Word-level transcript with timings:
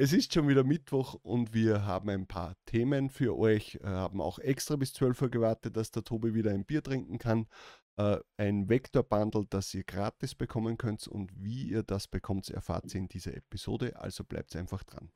Es 0.00 0.12
ist 0.12 0.32
schon 0.32 0.46
wieder 0.46 0.62
Mittwoch 0.62 1.14
und 1.24 1.54
wir 1.54 1.84
haben 1.84 2.08
ein 2.08 2.28
paar 2.28 2.54
Themen 2.66 3.10
für 3.10 3.36
euch. 3.36 3.80
Äh, 3.82 3.88
haben 3.88 4.20
auch 4.20 4.38
extra 4.38 4.76
bis 4.76 4.92
12 4.92 5.22
Uhr 5.22 5.28
gewartet, 5.28 5.76
dass 5.76 5.90
der 5.90 6.04
Tobi 6.04 6.34
wieder 6.34 6.52
ein 6.52 6.64
Bier 6.64 6.84
trinken 6.84 7.18
kann. 7.18 7.48
Äh, 7.96 8.18
ein 8.36 8.68
Vector-Bundle, 8.68 9.46
das 9.50 9.74
ihr 9.74 9.82
gratis 9.82 10.36
bekommen 10.36 10.78
könnt 10.78 11.08
und 11.08 11.32
wie 11.34 11.64
ihr 11.64 11.82
das 11.82 12.06
bekommt, 12.06 12.48
erfahrt 12.48 12.94
ihr 12.94 13.00
in 13.00 13.08
dieser 13.08 13.34
Episode. 13.36 14.00
Also 14.00 14.22
bleibt 14.22 14.54
einfach 14.54 14.84
dran. 14.84 15.10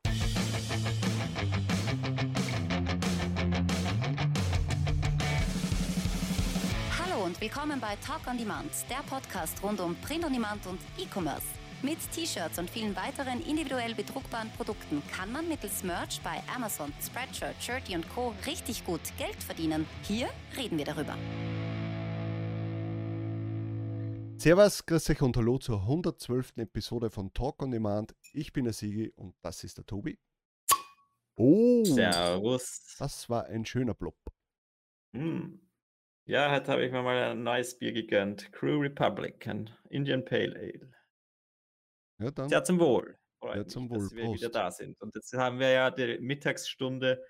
Hallo 6.98 7.24
und 7.26 7.40
willkommen 7.40 7.78
bei 7.78 7.94
Talk 8.04 8.26
on 8.26 8.36
Demand, 8.36 8.72
der 8.90 9.04
Podcast 9.08 9.62
rund 9.62 9.78
um 9.78 9.94
Print 9.94 10.24
on 10.24 10.32
Demand 10.32 10.66
und 10.66 10.80
E-Commerce. 10.98 11.61
Mit 11.84 11.98
T-Shirts 12.12 12.60
und 12.60 12.70
vielen 12.70 12.94
weiteren 12.94 13.44
individuell 13.44 13.92
bedruckbaren 13.96 14.48
Produkten 14.50 15.02
kann 15.10 15.32
man 15.32 15.48
mittels 15.48 15.82
Merch 15.82 16.20
bei 16.22 16.40
Amazon, 16.54 16.92
Spreadshirt, 17.04 17.60
Shirty 17.60 17.96
und 17.96 18.08
Co. 18.08 18.32
richtig 18.46 18.84
gut 18.84 19.00
Geld 19.18 19.42
verdienen. 19.42 19.84
Hier 20.02 20.28
reden 20.56 20.78
wir 20.78 20.84
darüber. 20.84 21.16
Servus, 24.36 24.86
grüß 24.86 25.10
euch 25.10 25.22
und 25.22 25.36
hallo 25.36 25.58
zur 25.58 25.80
112. 25.80 26.58
Episode 26.58 27.10
von 27.10 27.32
Talk 27.34 27.60
on 27.60 27.72
Demand. 27.72 28.14
Ich 28.32 28.52
bin 28.52 28.62
der 28.62 28.74
Sigi 28.74 29.10
und 29.16 29.34
das 29.42 29.64
ist 29.64 29.78
der 29.78 29.84
Tobi. 29.84 30.20
Oh, 31.34 31.84
Servus. 31.84 32.94
Das 33.00 33.28
war 33.28 33.46
ein 33.46 33.66
schöner 33.66 33.94
Blob. 33.94 34.14
Hm. 35.14 35.60
Ja, 36.26 36.52
heute 36.52 36.70
habe 36.70 36.84
ich 36.84 36.92
mir 36.92 37.02
mal 37.02 37.32
ein 37.32 37.42
neues 37.42 37.76
Bier 37.76 37.92
gegönnt. 37.92 38.52
Crew 38.52 38.78
Republic, 38.78 39.48
ein 39.48 39.68
Indian 39.90 40.24
Pale 40.24 40.54
Ale. 40.54 41.01
Ja, 42.22 42.30
dann. 42.30 42.48
Sehr 42.48 42.64
zum 42.64 42.78
Wohl. 42.78 43.18
Ja, 43.42 43.66
zum 43.66 43.90
Wohl. 43.90 43.98
Dass 43.98 44.14
wir 44.14 44.24
Prost. 44.24 44.40
wieder 44.40 44.50
da 44.50 44.70
sind. 44.70 45.00
Und 45.00 45.14
jetzt 45.14 45.32
haben 45.32 45.58
wir 45.58 45.70
ja 45.70 45.90
die 45.90 46.18
Mittagsstunde 46.20 47.24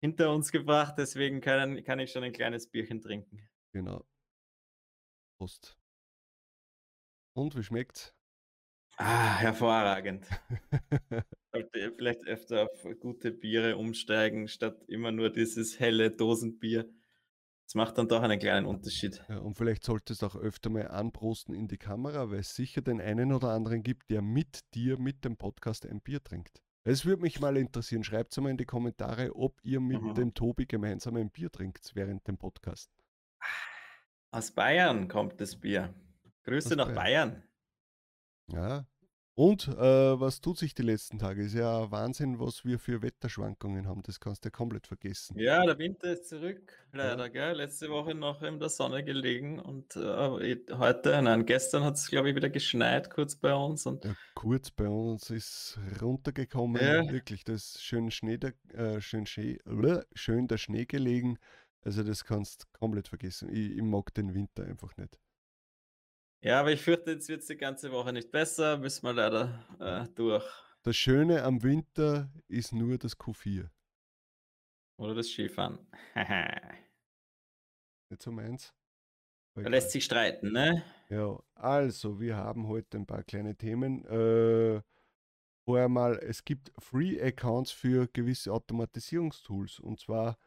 hinter 0.00 0.32
uns 0.32 0.50
gebracht, 0.50 0.94
deswegen 0.96 1.40
kann, 1.40 1.84
kann 1.84 1.98
ich 1.98 2.10
schon 2.10 2.24
ein 2.24 2.32
kleines 2.32 2.66
Bierchen 2.66 3.02
trinken. 3.02 3.46
Genau. 3.72 4.06
Prost. 5.38 5.76
Und 7.34 7.56
wie 7.56 7.62
schmeckt's? 7.62 8.14
Ah, 8.96 9.38
hervorragend. 9.38 10.26
Sollte 11.52 11.92
vielleicht 11.96 12.26
öfter 12.26 12.64
auf 12.64 12.86
gute 13.00 13.30
Biere 13.30 13.76
umsteigen, 13.76 14.48
statt 14.48 14.82
immer 14.88 15.12
nur 15.12 15.30
dieses 15.30 15.78
helle 15.78 16.10
Dosenbier. 16.10 16.88
Das 17.70 17.76
macht 17.76 17.98
dann 17.98 18.08
doch 18.08 18.20
einen 18.20 18.40
kleinen 18.40 18.66
Unterschied. 18.66 19.22
Ja, 19.28 19.38
und 19.38 19.54
vielleicht 19.54 19.84
solltest 19.84 20.22
du 20.22 20.26
auch 20.26 20.34
öfter 20.34 20.70
mal 20.70 20.88
anprosten 20.88 21.54
in 21.54 21.68
die 21.68 21.78
Kamera, 21.78 22.28
weil 22.28 22.40
es 22.40 22.56
sicher 22.56 22.80
den 22.80 23.00
einen 23.00 23.32
oder 23.32 23.50
anderen 23.50 23.84
gibt, 23.84 24.10
der 24.10 24.22
mit 24.22 24.74
dir, 24.74 24.98
mit 24.98 25.24
dem 25.24 25.36
Podcast 25.36 25.86
ein 25.86 26.00
Bier 26.00 26.20
trinkt. 26.20 26.60
Es 26.82 27.04
würde 27.04 27.22
mich 27.22 27.38
mal 27.38 27.56
interessieren. 27.56 28.02
Schreibt 28.02 28.32
es 28.32 28.38
mal 28.38 28.50
in 28.50 28.56
die 28.56 28.64
Kommentare, 28.64 29.36
ob 29.36 29.60
ihr 29.62 29.78
mit 29.78 30.02
mhm. 30.02 30.14
dem 30.14 30.34
Tobi 30.34 30.66
gemeinsam 30.66 31.14
ein 31.14 31.30
Bier 31.30 31.48
trinkt 31.48 31.92
während 31.94 32.26
dem 32.26 32.38
Podcast. 32.38 32.90
Aus 34.32 34.50
Bayern 34.50 35.06
kommt 35.06 35.40
das 35.40 35.54
Bier. 35.54 35.94
Grüße 36.42 36.70
Aus 36.70 36.76
nach 36.76 36.92
Bayern. 36.92 37.44
Bayern. 38.48 38.82
Ja, 38.82 38.86
und 39.40 39.68
äh, 39.68 40.20
was 40.20 40.42
tut 40.42 40.58
sich 40.58 40.74
die 40.74 40.82
letzten 40.82 41.18
Tage? 41.18 41.42
Ist 41.42 41.54
ja 41.54 41.90
Wahnsinn, 41.90 42.38
was 42.38 42.66
wir 42.66 42.78
für 42.78 43.00
Wetterschwankungen 43.00 43.88
haben. 43.88 44.02
Das 44.02 44.20
kannst 44.20 44.44
du 44.44 44.48
ja 44.48 44.50
komplett 44.50 44.86
vergessen. 44.86 45.38
Ja, 45.38 45.64
der 45.64 45.78
Winter 45.78 46.12
ist 46.12 46.28
zurück, 46.28 46.74
leider. 46.92 47.24
Ja. 47.24 47.28
Gell? 47.28 47.56
Letzte 47.56 47.88
Woche 47.88 48.14
noch 48.14 48.42
in 48.42 48.58
der 48.58 48.68
Sonne 48.68 49.02
gelegen 49.02 49.58
und 49.58 49.96
äh, 49.96 50.58
heute, 50.76 51.22
nein, 51.22 51.46
gestern 51.46 51.84
hat 51.84 51.94
es, 51.94 52.10
glaube 52.10 52.28
ich, 52.28 52.36
wieder 52.36 52.50
geschneit, 52.50 53.08
kurz 53.08 53.34
bei 53.34 53.54
uns. 53.54 53.86
Und 53.86 54.04
ja, 54.04 54.14
kurz 54.34 54.70
bei 54.70 54.88
uns 54.88 55.30
ist 55.30 55.78
runtergekommen. 56.02 56.78
Ja. 56.78 57.10
Wirklich, 57.10 57.42
das 57.42 57.76
ist 57.76 57.82
schön 57.82 58.10
Schnee, 58.10 58.36
der, 58.36 58.52
äh, 58.74 59.00
schön, 59.00 59.24
Schnee, 59.24 59.56
schön 60.12 60.48
der 60.48 60.58
Schnee 60.58 60.84
gelegen. 60.84 61.38
Also 61.80 62.02
das 62.02 62.26
kannst 62.26 62.64
du 62.64 62.78
komplett 62.78 63.08
vergessen. 63.08 63.48
Ich, 63.48 63.70
ich 63.70 63.82
mag 63.82 64.12
den 64.12 64.34
Winter 64.34 64.64
einfach 64.66 64.94
nicht. 64.98 65.18
Ja, 66.42 66.60
aber 66.60 66.72
ich 66.72 66.80
fürchte, 66.80 67.10
jetzt 67.10 67.28
wird 67.28 67.42
es 67.42 67.48
die 67.48 67.56
ganze 67.56 67.92
Woche 67.92 68.14
nicht 68.14 68.30
besser. 68.30 68.78
Müssen 68.78 69.04
wir 69.04 69.12
leider 69.12 69.62
äh, 69.78 70.08
durch. 70.14 70.44
Das 70.82 70.96
Schöne 70.96 71.42
am 71.42 71.62
Winter 71.62 72.30
ist 72.48 72.72
nur 72.72 72.96
das 72.96 73.18
Q4. 73.18 73.68
Oder 74.96 75.14
das 75.14 75.28
Skifahren. 75.28 75.78
nicht 78.08 78.22
so 78.22 78.32
meins. 78.32 78.74
Da 79.54 79.68
lässt 79.68 79.90
sich 79.90 80.04
streiten, 80.04 80.52
ne? 80.52 80.82
Ja, 81.10 81.38
also, 81.54 82.18
wir 82.20 82.36
haben 82.36 82.68
heute 82.68 82.96
ein 82.96 83.06
paar 83.06 83.22
kleine 83.22 83.54
Themen. 83.56 84.06
Äh, 84.06 84.80
vorher 85.64 85.88
mal, 85.90 86.18
es 86.22 86.44
gibt 86.44 86.72
Free-Accounts 86.78 87.70
für 87.70 88.08
gewisse 88.08 88.50
Automatisierungstools. 88.52 89.78
Und 89.80 90.00
zwar 90.00 90.38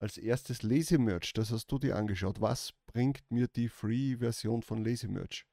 als 0.00 0.18
erstes 0.18 0.62
Lazy 0.62 0.98
Merch. 0.98 1.32
Das 1.34 1.52
hast 1.52 1.70
du 1.70 1.78
dir 1.78 1.96
angeschaut. 1.96 2.40
Was 2.40 2.72
bringt 2.86 3.22
mir 3.30 3.46
die 3.48 3.68
Free-Version 3.68 4.62
von 4.62 4.84
Lazy 4.84 5.08
Merch? 5.08 5.46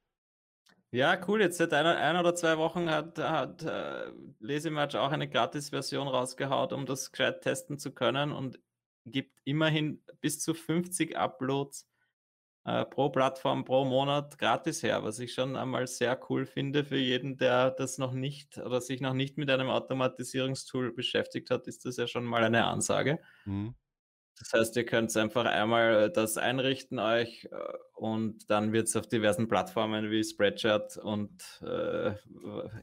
Ja, 0.91 1.19
cool. 1.27 1.41
Jetzt 1.41 1.57
seit 1.57 1.73
einer, 1.73 1.97
ein 1.97 2.15
oder 2.15 2.33
zwei 2.33 2.57
Wochen 2.57 2.89
hat, 2.89 3.17
hat 3.19 3.61
äh, 3.63 4.09
Lazymerch 4.39 4.95
auch 4.95 5.11
eine 5.11 5.29
Gratis-Version 5.29 6.07
rausgehaut, 6.07 6.71
um 6.71 6.85
das 6.85 7.11
gescheit 7.11 7.41
testen 7.41 7.77
zu 7.77 7.91
können 7.91 8.31
und 8.31 8.59
gibt 9.05 9.39
immerhin 9.43 10.01
bis 10.21 10.39
zu 10.39 10.53
50 10.53 11.17
Uploads 11.17 11.89
äh, 12.63 12.85
pro 12.85 13.09
Plattform 13.09 13.65
pro 13.65 13.85
Monat 13.85 14.37
gratis 14.37 14.83
her, 14.83 15.03
was 15.03 15.19
ich 15.19 15.33
schon 15.33 15.55
einmal 15.55 15.87
sehr 15.87 16.19
cool 16.29 16.45
finde 16.45 16.83
für 16.83 16.97
jeden, 16.97 17.37
der 17.37 17.71
das 17.71 17.97
noch 17.97 18.13
nicht 18.13 18.57
oder 18.57 18.81
sich 18.81 19.01
noch 19.01 19.13
nicht 19.13 19.37
mit 19.37 19.49
einem 19.49 19.69
Automatisierungstool 19.69 20.93
beschäftigt 20.93 21.49
hat, 21.49 21.67
ist 21.67 21.85
das 21.85 21.97
ja 21.97 22.07
schon 22.07 22.25
mal 22.25 22.43
eine 22.43 22.65
Ansage. 22.65 23.19
Mhm. 23.45 23.75
Das 24.39 24.53
heißt, 24.53 24.75
ihr 24.75 24.85
könnt 24.85 25.15
einfach 25.17 25.45
einmal 25.45 26.03
äh, 26.05 26.11
das 26.11 26.37
einrichten 26.37 26.99
euch 26.99 27.45
äh, 27.45 27.57
und 27.93 28.49
dann 28.49 28.71
wird 28.71 28.87
es 28.87 28.95
auf 28.95 29.07
diversen 29.07 29.47
Plattformen 29.47 30.11
wie 30.11 30.23
Spreadshirt 30.23 30.97
und 30.97 31.41
äh, 31.63 32.11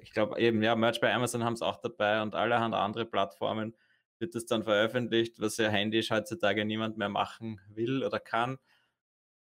ich 0.01 0.13
glaube 0.13 0.39
eben, 0.41 0.63
ja, 0.63 0.75
Merch 0.75 1.01
bei 1.01 1.15
Amazon 1.15 1.45
haben 1.45 1.55
es 1.55 1.63
auch 1.63 1.77
dabei 1.81 2.23
und 2.23 2.35
allerhand 2.35 2.75
andere 2.75 3.07
Plattformen 3.07 3.75
wird 4.19 4.35
es 4.35 4.47
dann 4.47 4.65
veröffentlicht, 4.65 5.41
was 5.41 5.57
ja 5.57 5.69
händisch 5.69 6.11
heutzutage 6.11 6.65
niemand 6.65 6.97
mehr 6.97 7.09
machen 7.09 7.61
will 7.69 8.03
oder 8.03 8.19
kann. 8.19 8.59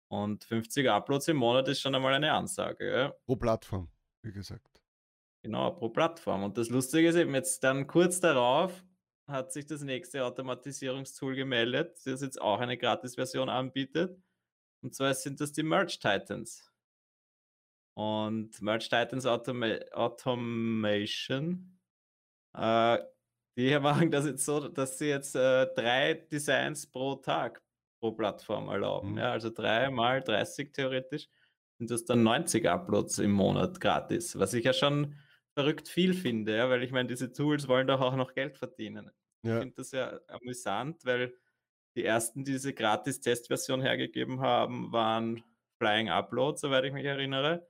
Und 0.08 0.44
50 0.44 0.90
Uploads 0.90 1.28
im 1.30 1.38
Monat 1.38 1.68
ist 1.68 1.82
schon 1.82 1.96
einmal 1.96 2.14
eine 2.14 2.34
Ansage. 2.34 2.92
Ja. 2.92 3.14
Pro 3.26 3.36
Plattform, 3.36 3.90
wie 4.22 4.32
gesagt. 4.32 4.82
Genau, 5.42 5.72
pro 5.72 5.90
Plattform. 5.90 6.44
Und 6.44 6.58
das 6.58 6.70
Lustige 6.70 7.08
ist 7.10 7.16
eben 7.16 7.34
jetzt 7.34 7.64
dann 7.64 7.88
kurz 7.88 8.20
darauf 8.20 8.84
hat 9.34 9.52
sich 9.52 9.66
das 9.66 9.82
nächste 9.82 10.24
Automatisierungstool 10.24 11.36
gemeldet, 11.36 12.00
das 12.06 12.22
jetzt 12.22 12.42
auch 12.42 12.60
eine 12.60 12.78
Gratis-Version 12.78 13.50
anbietet. 13.50 14.18
Und 14.82 14.96
zwar 14.96 15.14
sind 15.14 15.42
das 15.42 15.52
die 15.52 15.64
Merge 15.64 15.98
Titans. 16.00 16.72
Und 17.96 18.62
Merge 18.62 18.86
Titans 18.86 19.26
Automa 19.26 19.68
Automation, 19.92 21.78
äh, 22.56 23.00
die 23.58 23.78
machen 23.80 24.12
das 24.12 24.26
jetzt 24.26 24.46
so, 24.46 24.68
dass 24.68 24.98
sie 24.98 25.08
jetzt 25.08 25.36
äh, 25.36 25.68
drei 25.76 26.14
Designs 26.14 26.88
pro 26.88 27.16
Tag 27.16 27.62
pro 28.00 28.12
Plattform 28.12 28.70
erlauben. 28.70 29.12
Mhm. 29.12 29.18
Ja, 29.18 29.32
also 29.32 29.50
drei 29.50 29.90
mal 29.90 30.22
30 30.22 30.74
theoretisch 30.74 31.28
sind 31.78 31.92
das 31.92 32.06
dann 32.06 32.24
90 32.24 32.68
Uploads 32.68 33.20
im 33.20 33.32
Monat 33.32 33.80
gratis, 33.80 34.38
was 34.38 34.54
ich 34.54 34.66
ja 34.66 34.74
schon 34.74 35.16
verrückt 35.54 35.88
viel 35.88 36.14
finde, 36.14 36.56
ja, 36.56 36.70
weil 36.70 36.84
ich 36.84 36.92
meine, 36.92 37.10
diese 37.10 37.32
Tools 37.32 37.68
wollen 37.68 37.88
doch 37.88 38.02
auch 38.02 38.16
noch 38.16 38.34
Geld 38.34 38.58
verdienen. 38.58 39.12
Ja. 39.44 39.56
Ich 39.58 39.62
finde 39.62 39.76
das 39.76 39.92
ja 39.92 40.20
amüsant, 40.28 41.06
weil 41.06 41.34
die 41.96 42.06
ersten, 42.06 42.44
die 42.44 42.54
diese 42.54 42.74
Gratis-Testversion 42.74 43.82
hergegeben 43.82 44.42
haben, 44.42 44.92
waren 44.92 45.44
Flying 45.78 46.10
Upload, 46.10 46.58
soweit 46.58 46.86
ich 46.86 46.94
mich 46.94 47.06
erinnere. 47.06 47.68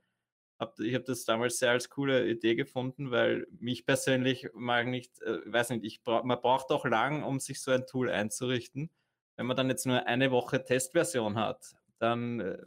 ich 0.78 0.94
habe 0.94 1.04
das 1.04 1.24
damals 1.24 1.58
sehr 1.58 1.72
als 1.72 1.90
coole 1.90 2.28
Idee 2.28 2.54
gefunden, 2.54 3.10
weil 3.10 3.46
mich 3.58 3.86
persönlich 3.86 4.48
mag 4.54 4.86
nicht, 4.86 5.20
äh, 5.22 5.40
weiß 5.46 5.70
nicht, 5.70 5.84
ich 5.84 6.02
bra 6.02 6.22
man 6.22 6.40
braucht 6.40 6.70
auch 6.70 6.84
lang, 6.86 7.22
um 7.24 7.40
sich 7.40 7.60
so 7.60 7.72
ein 7.72 7.86
Tool 7.86 8.08
einzurichten. 8.10 8.90
Wenn 9.36 9.46
man 9.46 9.56
dann 9.56 9.68
jetzt 9.68 9.86
nur 9.86 10.06
eine 10.06 10.30
Woche 10.30 10.64
Testversion 10.64 11.36
hat, 11.36 11.74
dann 11.98 12.40
äh, 12.40 12.58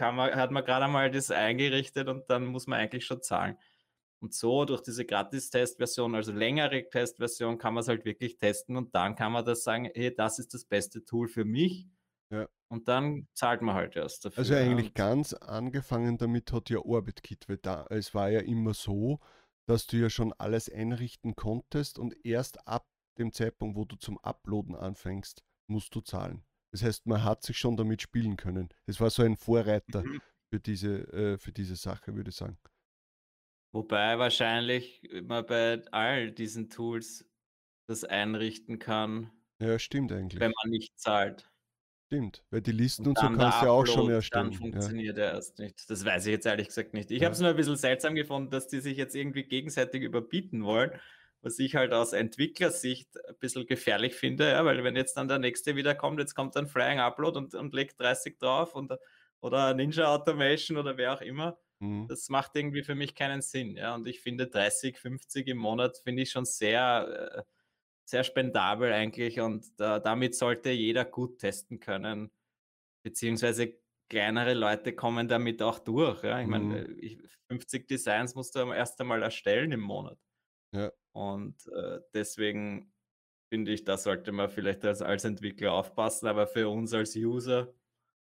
man, 0.00 0.34
hat 0.34 0.50
man 0.50 0.64
gerade 0.64 0.86
einmal 0.86 1.10
das 1.10 1.30
eingerichtet 1.30 2.08
und 2.08 2.28
dann 2.30 2.46
muss 2.46 2.66
man 2.66 2.80
eigentlich 2.80 3.06
schon 3.06 3.22
zahlen. 3.22 3.56
Und 4.22 4.34
so 4.34 4.66
durch 4.66 4.82
diese 4.82 5.06
Gratis-Testversion, 5.06 6.14
also 6.14 6.32
längere 6.32 6.88
Testversion, 6.88 7.56
kann 7.56 7.74
man 7.74 7.80
es 7.80 7.88
halt 7.88 8.04
wirklich 8.04 8.36
testen 8.36 8.76
und 8.76 8.94
dann 8.94 9.16
kann 9.16 9.32
man 9.32 9.44
das 9.44 9.62
sagen, 9.62 9.90
hey, 9.94 10.14
das 10.14 10.38
ist 10.38 10.52
das 10.52 10.64
beste 10.64 11.04
Tool 11.04 11.26
für 11.26 11.44
mich. 11.44 11.88
Ja. 12.30 12.46
Und 12.68 12.86
dann 12.86 13.26
zahlt 13.34 13.62
man 13.62 13.74
halt 13.74 13.96
erst 13.96 14.24
dafür. 14.24 14.38
Also 14.38 14.54
eigentlich 14.54 14.94
ganz 14.94 15.32
angefangen 15.32 16.18
damit 16.18 16.52
hat 16.52 16.70
ja 16.70 16.78
OrbitKit, 16.78 17.48
weil 17.48 17.56
da, 17.56 17.86
es 17.88 18.14
war 18.14 18.30
ja 18.30 18.40
immer 18.40 18.74
so, 18.74 19.20
dass 19.66 19.86
du 19.86 19.96
ja 19.96 20.10
schon 20.10 20.32
alles 20.34 20.70
einrichten 20.70 21.34
konntest 21.34 21.98
und 21.98 22.14
erst 22.24 22.66
ab 22.68 22.86
dem 23.18 23.32
Zeitpunkt, 23.32 23.76
wo 23.76 23.84
du 23.84 23.96
zum 23.96 24.18
Uploaden 24.18 24.76
anfängst, 24.76 25.42
musst 25.66 25.94
du 25.94 26.00
zahlen. 26.00 26.44
Das 26.72 26.82
heißt, 26.82 27.06
man 27.06 27.24
hat 27.24 27.42
sich 27.42 27.58
schon 27.58 27.76
damit 27.76 28.02
spielen 28.02 28.36
können. 28.36 28.68
Es 28.86 29.00
war 29.00 29.10
so 29.10 29.22
ein 29.22 29.36
Vorreiter 29.36 30.02
mhm. 30.04 30.20
für, 30.50 30.60
diese, 30.60 31.12
äh, 31.12 31.38
für 31.38 31.52
diese 31.52 31.76
Sache, 31.76 32.14
würde 32.14 32.30
ich 32.30 32.36
sagen. 32.36 32.58
Wobei 33.72 34.18
wahrscheinlich 34.18 35.02
man 35.22 35.46
bei 35.46 35.82
all 35.92 36.32
diesen 36.32 36.70
Tools 36.70 37.28
das 37.86 38.04
einrichten 38.04 38.78
kann 38.78 39.32
Ja, 39.60 39.78
stimmt 39.78 40.10
wenn 40.10 40.18
eigentlich. 40.18 40.40
man 40.52 40.70
nicht 40.70 40.98
zahlt. 40.98 41.50
Stimmt, 42.08 42.44
weil 42.50 42.60
die 42.60 42.72
Listen 42.72 43.06
Und 43.06 43.08
und 43.08 43.18
so 43.18 43.28
dann 43.28 43.36
kannst 43.36 43.62
du 43.62 43.66
ja 43.66 43.70
auch 43.70 43.86
schon 43.86 44.08
Upload, 44.08 44.14
dann 44.32 44.50
erstellen, 44.50 44.52
ja. 44.72 44.90
funktioniert 44.90 45.16
er 45.18 45.32
erst 45.34 45.58
nicht. 45.60 45.88
Das 45.88 46.04
weiß 46.04 46.26
ich 46.26 46.32
jetzt 46.32 46.46
ehrlich 46.46 46.66
gesagt 46.68 46.92
nicht. 46.92 47.10
Ich 47.12 47.22
habe 47.24 47.32
es 47.32 47.38
Ja. 47.38 47.42
nur 47.42 47.50
ein 47.50 47.56
bisschen 47.56 47.76
seltsam 47.76 48.14
gefunden, 48.16 48.50
dass 48.50 48.66
die 48.68 48.80
sich 48.80 48.96
jetzt 48.96 49.14
irgendwie 49.14 49.44
gegenseitig 49.44 50.02
überbieten 50.02 50.64
wollen, 50.64 50.98
was 51.42 51.58
ich 51.60 51.76
halt 51.76 51.92
aus 51.92 52.12
Entwicklersicht 52.12 53.10
ein 53.28 53.36
bisschen 53.38 53.64
gefährlich 53.66 54.14
finde, 54.14 54.48
ja, 54.50 54.64
weil 54.64 54.82
wenn 54.84 54.96
jetzt 54.96 55.16
dann 55.16 55.28
der 55.28 55.38
Nächste 55.38 55.76
wieder 55.76 55.94
kommt, 55.94 56.18
jetzt 56.18 56.34
kommt 56.34 56.56
ein 56.56 56.66
Flying 56.66 56.98
Upload 56.98 57.38
und 57.38 57.54
und 57.54 57.74
legt 57.74 58.00
30 58.00 58.38
drauf 58.38 58.74
und 58.74 58.92
oder 59.40 59.72
Ninja 59.74 60.06
Automation 60.14 60.76
oder 60.78 60.96
wer 60.96 61.14
auch 61.14 61.20
immer. 61.22 61.58
Mhm. 61.80 62.10
Das 62.10 62.28
macht 62.28 62.56
irgendwie 62.56 62.82
für 62.82 62.94
mich 62.96 63.14
keinen 63.14 63.42
Sinn, 63.42 63.76
ja. 63.76 63.94
Und 63.94 64.06
ich 64.08 64.20
finde 64.20 64.48
30, 64.48 64.98
50 64.98 65.48
im 65.48 65.58
Monat 65.58 65.98
finde 65.98 66.22
ich 66.22 66.30
schon 66.30 66.44
sehr, 66.44 67.44
äh 67.48 67.52
sehr 68.06 68.24
spendabel 68.24 68.92
eigentlich 68.92 69.40
und 69.40 69.80
da 69.80 70.00
damit 70.00 70.34
sollte 70.34 70.70
jeder 70.70 71.04
gut 71.06 71.38
testen 71.40 71.80
können, 71.80 72.32
beziehungsweise 73.04 73.80
kleinere 74.10 74.54
Leute 74.54 74.94
kommen 74.94 75.28
damit 75.28 75.62
auch 75.62 75.78
durch, 75.80 76.24
ja. 76.24 76.40
Ich 76.40 76.48
meine, 76.48 76.74
Mhm. 76.74 76.86
äh, 76.88 76.92
ich 76.94 77.18
50 77.50 77.88
Designs 77.88 78.34
musst 78.36 78.54
du 78.56 78.60
am 78.60 78.72
erst 78.72 79.00
einmal 79.00 79.22
erstellen 79.22 79.72
im 79.72 79.80
Monat. 79.80 80.18
Ja. 80.72 80.92
Und, 81.12 81.66
äh, 81.68 82.00
deswegen 82.14 82.92
finde 83.52 83.72
ich, 83.72 83.84
da 83.84 83.98
sollte 83.98 84.32
man 84.32 84.50
vielleicht 84.50 84.84
als 84.84 85.02
als 85.02 85.24
Entwickler 85.24 85.72
aufpassen, 85.74 86.26
aber 86.28 86.46
für 86.48 86.68
uns 86.70 86.94
als 86.94 87.16
User 87.16 87.74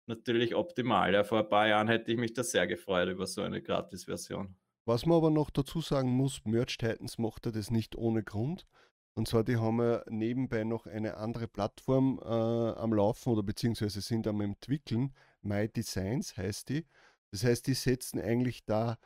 natürlich 0.09 0.55
optimal. 0.55 1.13
Ja, 1.13 1.23
vor 1.23 1.39
ein 1.39 1.49
paar 1.49 1.67
Jahren 1.67 1.87
hätte 1.87 2.11
ich 2.11 2.17
mich 2.17 2.33
da 2.33 2.43
sehr 2.43 2.67
gefreut 2.67 3.07
über 3.07 3.25
so 3.25 3.41
eine 3.41 3.61
Gratisversion. 3.61 4.55
Was 4.85 5.05
man 5.05 5.17
aber 5.17 5.29
noch 5.29 5.51
dazu 5.51 5.81
sagen 5.81 6.09
muss, 6.09 6.43
Merch 6.43 6.77
Titans 6.77 7.17
macht 7.17 7.45
ja 7.45 7.51
das 7.51 7.71
nicht 7.71 7.95
ohne 7.95 8.23
Grund. 8.23 8.65
Und 9.13 9.27
zwar, 9.27 9.43
die 9.43 9.57
haben 9.57 9.79
ja 9.79 10.03
nebenbei 10.09 10.63
noch 10.63 10.87
eine 10.87 11.17
andere 11.17 11.47
Plattform 11.47 12.19
äh, 12.23 12.25
am 12.25 12.93
Laufen 12.93 13.31
oder 13.31 13.43
beziehungsweise 13.43 14.01
sind 14.01 14.27
am 14.27 14.41
Entwickeln. 14.41 15.13
My 15.41 15.69
Designs 15.69 16.37
heißt 16.37 16.69
die. 16.69 16.85
Das 17.31 17.43
heißt, 17.43 17.67
die 17.67 17.73
setzen 17.73 18.19
eigentlich 18.19 18.65
da 18.65 18.97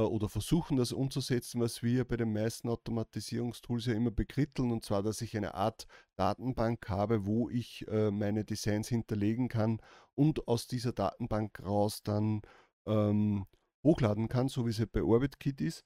oder 0.00 0.28
versuchen 0.28 0.76
das 0.76 0.92
umzusetzen, 0.92 1.60
was 1.60 1.82
wir 1.82 2.06
bei 2.06 2.16
den 2.16 2.32
meisten 2.32 2.68
Automatisierungstools 2.68 3.86
ja 3.86 3.94
immer 3.94 4.10
bekritteln. 4.10 4.72
Und 4.72 4.84
zwar, 4.84 5.02
dass 5.02 5.20
ich 5.20 5.36
eine 5.36 5.54
Art 5.54 5.86
Datenbank 6.16 6.88
habe, 6.88 7.26
wo 7.26 7.50
ich 7.50 7.86
äh, 7.88 8.10
meine 8.10 8.44
Designs 8.44 8.88
hinterlegen 8.88 9.48
kann 9.48 9.80
und 10.14 10.48
aus 10.48 10.66
dieser 10.66 10.92
Datenbank 10.92 11.62
raus 11.62 12.02
dann 12.02 12.42
ähm, 12.86 13.46
hochladen 13.84 14.28
kann, 14.28 14.48
so 14.48 14.66
wie 14.66 14.70
es 14.70 14.78
ja 14.78 14.86
bei 14.90 15.02
OrbitKit 15.02 15.60
ist. 15.60 15.84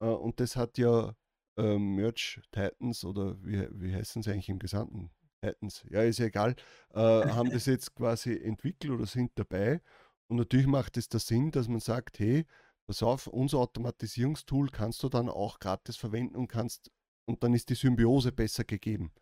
Äh, 0.00 0.06
und 0.06 0.40
das 0.40 0.56
hat 0.56 0.78
ja 0.78 1.14
äh, 1.56 1.78
Merch 1.78 2.40
Titans 2.52 3.04
oder 3.04 3.36
wie, 3.44 3.66
wie 3.72 3.94
heißen 3.94 4.22
sie 4.22 4.30
eigentlich 4.30 4.48
im 4.48 4.58
Gesamten? 4.58 5.10
Titans, 5.40 5.84
ja, 5.88 6.02
ist 6.02 6.18
ja 6.18 6.26
egal, 6.26 6.56
äh, 6.94 7.00
haben 7.34 7.50
das 7.50 7.66
jetzt 7.66 7.94
quasi 7.94 8.36
entwickelt 8.36 8.92
oder 8.92 9.06
sind 9.06 9.32
dabei. 9.36 9.80
Und 10.28 10.36
natürlich 10.36 10.66
macht 10.66 10.96
es 10.96 11.08
da 11.08 11.18
Sinn, 11.18 11.50
dass 11.50 11.68
man 11.68 11.80
sagt, 11.80 12.18
hey, 12.18 12.44
pass 12.88 13.02
auf, 13.02 13.26
unser 13.26 13.58
Automatisierungstool 13.58 14.70
kannst 14.70 15.02
du 15.02 15.10
dann 15.10 15.28
auch 15.28 15.58
gratis 15.60 15.98
verwenden 15.98 16.36
und 16.36 16.48
kannst, 16.48 16.90
und 17.28 17.42
dann 17.44 17.52
ist 17.52 17.68
die 17.68 17.74
Symbiose 17.74 18.32
besser 18.32 18.64
gegeben. 18.64 19.12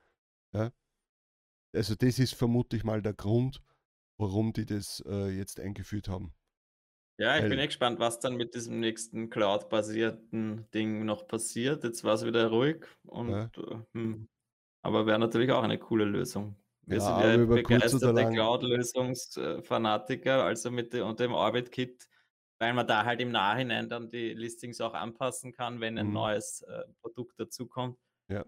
Ja? 0.55 0.71
Also 1.75 1.97
das 1.97 2.21
ist 2.21 2.35
vermutlich 2.35 2.85
mal 2.85 3.03
der 3.03 3.15
Grund, 3.15 3.61
warum 4.19 4.53
die 4.53 4.67
das 4.67 5.03
äh, 5.07 5.31
jetzt 5.37 5.59
eingeführt 5.59 6.09
haben. 6.09 6.33
Ja, 7.19 7.35
ich 7.37 7.43
bin 7.43 7.51
Weil- 7.53 7.61
eh 7.61 7.67
gespannt, 7.67 7.99
was 7.99 8.21
dann 8.21 8.37
mit 8.37 8.55
diesem 8.55 8.79
nächsten 8.79 9.31
Cloud-basierten 9.31 10.71
Ding 10.73 11.05
noch 11.05 11.27
passiert. 11.27 11.83
Jetzt 11.83 12.05
war 12.05 12.15
es 12.15 12.25
wieder 12.25 12.49
ruhig 12.51 12.87
und 13.05 13.31
Ja. 13.31 13.51
äh, 13.57 13.81
hm, 13.95 14.29
aber 14.83 15.07
wäre 15.07 15.19
natürlich 15.19 15.51
auch 15.51 15.65
eine 15.65 15.79
coole 15.79 16.05
Lösung. 16.05 16.55
Wir 16.83 16.99
Ja, 16.99 17.21
sind 17.21 17.41
ja 17.41 17.47
begeisterte 17.47 18.31
Cloud-Lösungsfanatiker, 18.31 20.45
also 20.45 20.71
mit 20.71 20.93
de 20.93 21.01
und 21.01 21.19
dem 21.19 21.33
Orbit-Kit, 21.33 22.09
weil 22.59 22.75
man 22.75 22.87
da 22.87 23.05
halt 23.05 23.21
im 23.21 23.31
Nachhinein 23.33 23.89
dann 23.89 24.09
die 24.11 24.33
Listings 24.35 24.81
auch 24.81 24.95
anpassen 24.95 25.53
kann, 25.53 25.81
wenn 25.81 25.99
ein 25.99 26.09
Mhm. 26.09 26.13
neues, 26.13 26.63
äh, 26.63 26.85
Produkt 27.03 27.39
dazukommt. 27.41 27.99
Ja. 28.29 28.47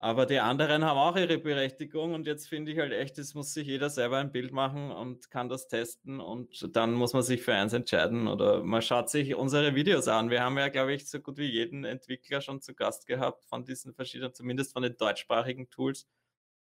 Aber 0.00 0.26
die 0.26 0.40
anderen 0.40 0.84
haben 0.84 0.98
auch 0.98 1.16
ihre 1.16 1.38
Berechtigung 1.38 2.12
und 2.14 2.26
jetzt 2.26 2.48
finde 2.48 2.72
ich 2.72 2.78
halt 2.78 2.92
echt, 2.92 3.18
es 3.18 3.34
muss 3.34 3.54
sich 3.54 3.68
jeder 3.68 3.88
selber 3.88 4.18
ein 4.18 4.32
Bild 4.32 4.50
machen 4.52 4.90
und 4.90 5.30
kann 5.30 5.48
das 5.48 5.68
testen 5.68 6.18
und 6.20 6.74
dann 6.76 6.92
muss 6.94 7.12
man 7.12 7.22
sich 7.22 7.42
für 7.42 7.54
eins 7.54 7.72
entscheiden 7.72 8.26
oder 8.26 8.64
man 8.64 8.82
schaut 8.82 9.10
sich 9.10 9.36
unsere 9.36 9.76
Videos 9.76 10.08
an. 10.08 10.28
Wir 10.28 10.42
haben 10.42 10.58
ja, 10.58 10.68
glaube 10.70 10.92
ich, 10.92 11.08
so 11.08 11.20
gut 11.20 11.36
wie 11.38 11.44
jeden 11.46 11.84
Entwickler 11.84 12.40
schon 12.40 12.60
zu 12.60 12.74
Gast 12.74 13.06
gehabt 13.06 13.44
von 13.44 13.64
diesen 13.64 13.94
verschiedenen, 13.94 14.34
zumindest 14.34 14.72
von 14.72 14.82
den 14.82 14.96
deutschsprachigen 14.96 15.70
Tools 15.70 16.08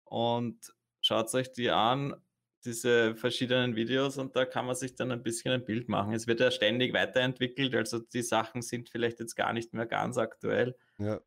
und 0.04 0.74
schaut 1.00 1.32
euch 1.34 1.52
die 1.52 1.70
an, 1.70 2.16
diese 2.64 3.14
verschiedenen 3.14 3.76
Videos 3.76 4.18
und 4.18 4.34
da 4.36 4.44
kann 4.44 4.66
man 4.66 4.74
sich 4.74 4.94
dann 4.94 5.12
ein 5.12 5.22
bisschen 5.22 5.52
ein 5.52 5.64
Bild 5.64 5.88
machen. 5.88 6.12
Es 6.12 6.26
wird 6.26 6.40
ja 6.40 6.50
ständig 6.50 6.92
weiterentwickelt, 6.94 7.74
also 7.74 7.98
die 7.98 8.22
Sachen 8.22 8.62
sind 8.62 8.88
vielleicht 8.88 9.20
jetzt 9.20 9.36
gar 9.36 9.52
nicht 9.52 9.74
mehr 9.74 9.86
ganz 9.86 10.18
aktuell, 10.18 10.76
Ja. 10.98 11.20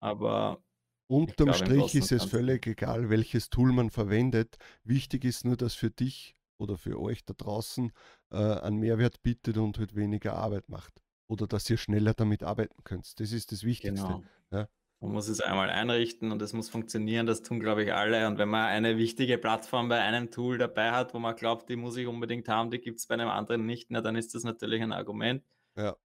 aber 0.00 0.62
Unterm 1.08 1.52
glaube, 1.52 1.72
im 1.74 1.80
Strich 1.88 1.94
ist 1.94 2.12
es 2.12 2.24
völlig 2.24 2.66
egal, 2.66 3.10
welches 3.10 3.48
Tool 3.48 3.72
man 3.72 3.90
verwendet. 3.90 4.56
Wichtig 4.82 5.24
ist 5.24 5.44
nur, 5.44 5.56
dass 5.56 5.74
für 5.74 5.90
dich 5.90 6.36
oder 6.58 6.76
für 6.76 6.98
euch 7.00 7.24
da 7.24 7.34
draußen 7.34 7.92
äh, 8.32 8.36
einen 8.36 8.78
Mehrwert 8.78 9.22
bietet 9.22 9.56
und 9.56 9.78
halt 9.78 9.94
weniger 9.94 10.34
Arbeit 10.34 10.68
macht. 10.68 11.00
Oder 11.28 11.46
dass 11.46 11.68
ihr 11.70 11.76
schneller 11.76 12.14
damit 12.14 12.42
arbeiten 12.42 12.82
könnt. 12.82 13.20
Das 13.20 13.32
ist 13.32 13.52
das 13.52 13.62
Wichtigste. 13.62 14.06
Genau. 14.06 14.22
Ja. 14.50 14.68
Man 15.00 15.12
muss 15.12 15.28
es 15.28 15.40
einmal 15.40 15.68
einrichten 15.68 16.32
und 16.32 16.40
es 16.40 16.52
muss 16.54 16.70
funktionieren. 16.70 17.26
Das 17.26 17.42
tun, 17.42 17.60
glaube 17.60 17.84
ich, 17.84 17.92
alle. 17.92 18.26
Und 18.26 18.38
wenn 18.38 18.48
man 18.48 18.66
eine 18.66 18.96
wichtige 18.96 19.36
Plattform 19.36 19.88
bei 19.88 20.00
einem 20.00 20.30
Tool 20.30 20.56
dabei 20.56 20.92
hat, 20.92 21.12
wo 21.12 21.18
man 21.18 21.36
glaubt, 21.36 21.68
die 21.68 21.76
muss 21.76 21.96
ich 21.96 22.06
unbedingt 22.06 22.48
haben, 22.48 22.70
die 22.70 22.80
gibt 22.80 22.98
es 22.98 23.06
bei 23.06 23.14
einem 23.14 23.28
anderen 23.28 23.66
nicht, 23.66 23.90
na, 23.90 24.00
dann 24.00 24.16
ist 24.16 24.34
das 24.34 24.44
natürlich 24.44 24.82
ein 24.82 24.92
Argument. 24.92 25.44
Ja. 25.76 25.96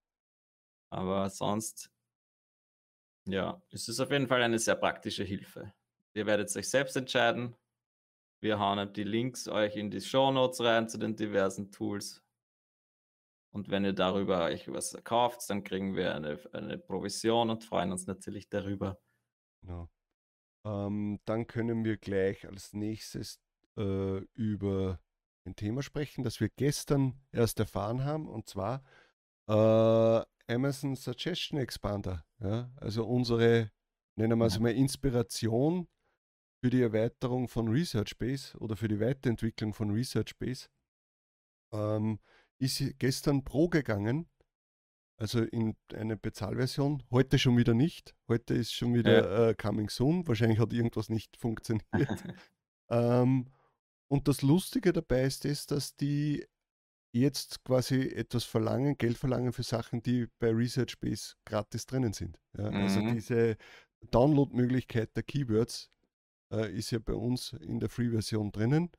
Aber 0.90 1.30
sonst, 1.30 1.90
ja, 3.26 3.62
es 3.72 3.88
ist 3.88 4.02
auf 4.02 4.12
jeden 4.12 4.28
Fall 4.28 4.44
eine 4.44 4.60
sehr 4.60 4.76
praktische 4.76 5.24
Hilfe. 5.24 5.74
Ihr 6.14 6.26
werdet 6.26 6.54
euch 6.58 6.70
selbst 6.70 6.98
entscheiden. 6.98 7.56
Wir 8.42 8.60
hauen 8.60 8.92
die 8.92 9.04
Links 9.04 9.48
euch 9.48 9.78
in 9.78 9.90
die 9.90 10.02
Show 10.02 10.32
Notes 10.32 10.62
rein 10.62 10.90
zu 10.90 10.98
den 10.98 11.16
diversen 11.16 11.72
Tools. 11.72 12.22
Und 13.54 13.70
wenn 13.70 13.84
ihr 13.84 13.94
darüber 13.94 14.46
euch 14.46 14.72
was 14.72 14.98
kauft, 15.04 15.50
dann 15.50 15.64
kriegen 15.64 15.96
wir 15.96 16.16
eine, 16.16 16.40
eine 16.54 16.78
Provision 16.78 17.50
und 17.50 17.64
freuen 17.64 17.92
uns 17.92 18.08
natürlich 18.08 18.50
darüber. 18.50 18.98
Genau. 19.62 19.90
Ähm, 20.66 21.20
dann 21.26 21.48
können 21.48 21.84
wir 21.84 21.98
gleich 21.98 22.48
als 22.48 22.74
nächstes 22.74 23.42
äh, 23.78 24.20
über 24.34 25.00
ein 25.46 25.56
Thema 25.56 25.82
sprechen, 25.82 26.24
das 26.24 26.40
wir 26.40 26.50
gestern 26.50 27.20
erst 27.32 27.60
erfahren 27.60 28.04
haben, 28.06 28.28
und 28.28 28.48
zwar 28.48 28.84
äh, 29.48 30.54
Amazon 30.54 30.96
Suggestion 30.96 31.60
Expander. 31.60 32.26
Ja? 32.40 32.72
Also 32.78 33.06
unsere, 33.06 33.72
nennen 34.16 34.38
wir 34.38 34.46
es 34.46 34.60
mal, 34.60 34.72
Inspiration 34.72 35.88
für 36.64 36.70
die 36.70 36.82
Erweiterung 36.82 37.48
von 37.48 37.68
ResearchBase 37.70 38.58
oder 38.60 38.76
für 38.76 38.88
die 38.88 39.00
Weiterentwicklung 39.00 39.74
von 39.74 39.92
ResearchBase. 39.92 40.70
Ähm, 41.74 42.20
ist 42.62 42.82
gestern 43.00 43.44
Pro 43.44 43.68
gegangen, 43.70 44.28
also 45.18 45.42
in 45.42 45.76
eine 45.94 46.16
Bezahlversion. 46.18 47.04
Heute 47.12 47.40
schon 47.40 47.58
wieder 47.58 47.74
nicht. 47.74 48.16
Heute 48.28 48.54
ist 48.54 48.74
schon 48.74 48.94
wieder 48.94 49.50
äh, 49.50 49.56
Coming 49.56 49.90
Soon. 49.90 50.28
Wahrscheinlich 50.28 50.60
hat 50.60 50.74
irgendwas 50.74 51.10
nicht 51.10 51.38
funktioniert. 51.38 51.84
ähm, 52.90 53.48
und 54.08 54.28
das 54.28 54.42
Lustige 54.42 54.94
dabei 54.94 55.24
ist 55.24 55.46
es, 55.46 55.66
dass 55.66 55.96
die 55.96 56.46
jetzt 57.14 57.64
quasi 57.64 58.02
etwas 58.08 58.44
verlangen, 58.46 58.98
Geld 58.98 59.18
verlangen 59.18 59.54
für 59.54 59.64
Sachen, 59.64 60.02
die 60.02 60.28
bei 60.40 60.52
ResearchBase 60.52 61.36
gratis 61.46 61.86
drinnen 61.86 62.14
sind. 62.14 62.40
Ja, 62.58 62.66
Also 62.70 63.02
Mhm. 63.02 63.16
diese 63.16 63.58
Download-Möglichkeit 64.12 65.16
der 65.16 65.24
Keywords 65.24 65.90
äh, 66.54 66.72
ist 66.76 66.92
ja 66.92 67.00
bei 67.00 67.14
uns 67.14 67.54
in 67.54 67.80
der 67.80 67.90
Free-Version 67.90 68.52
drinnen. 68.52 68.92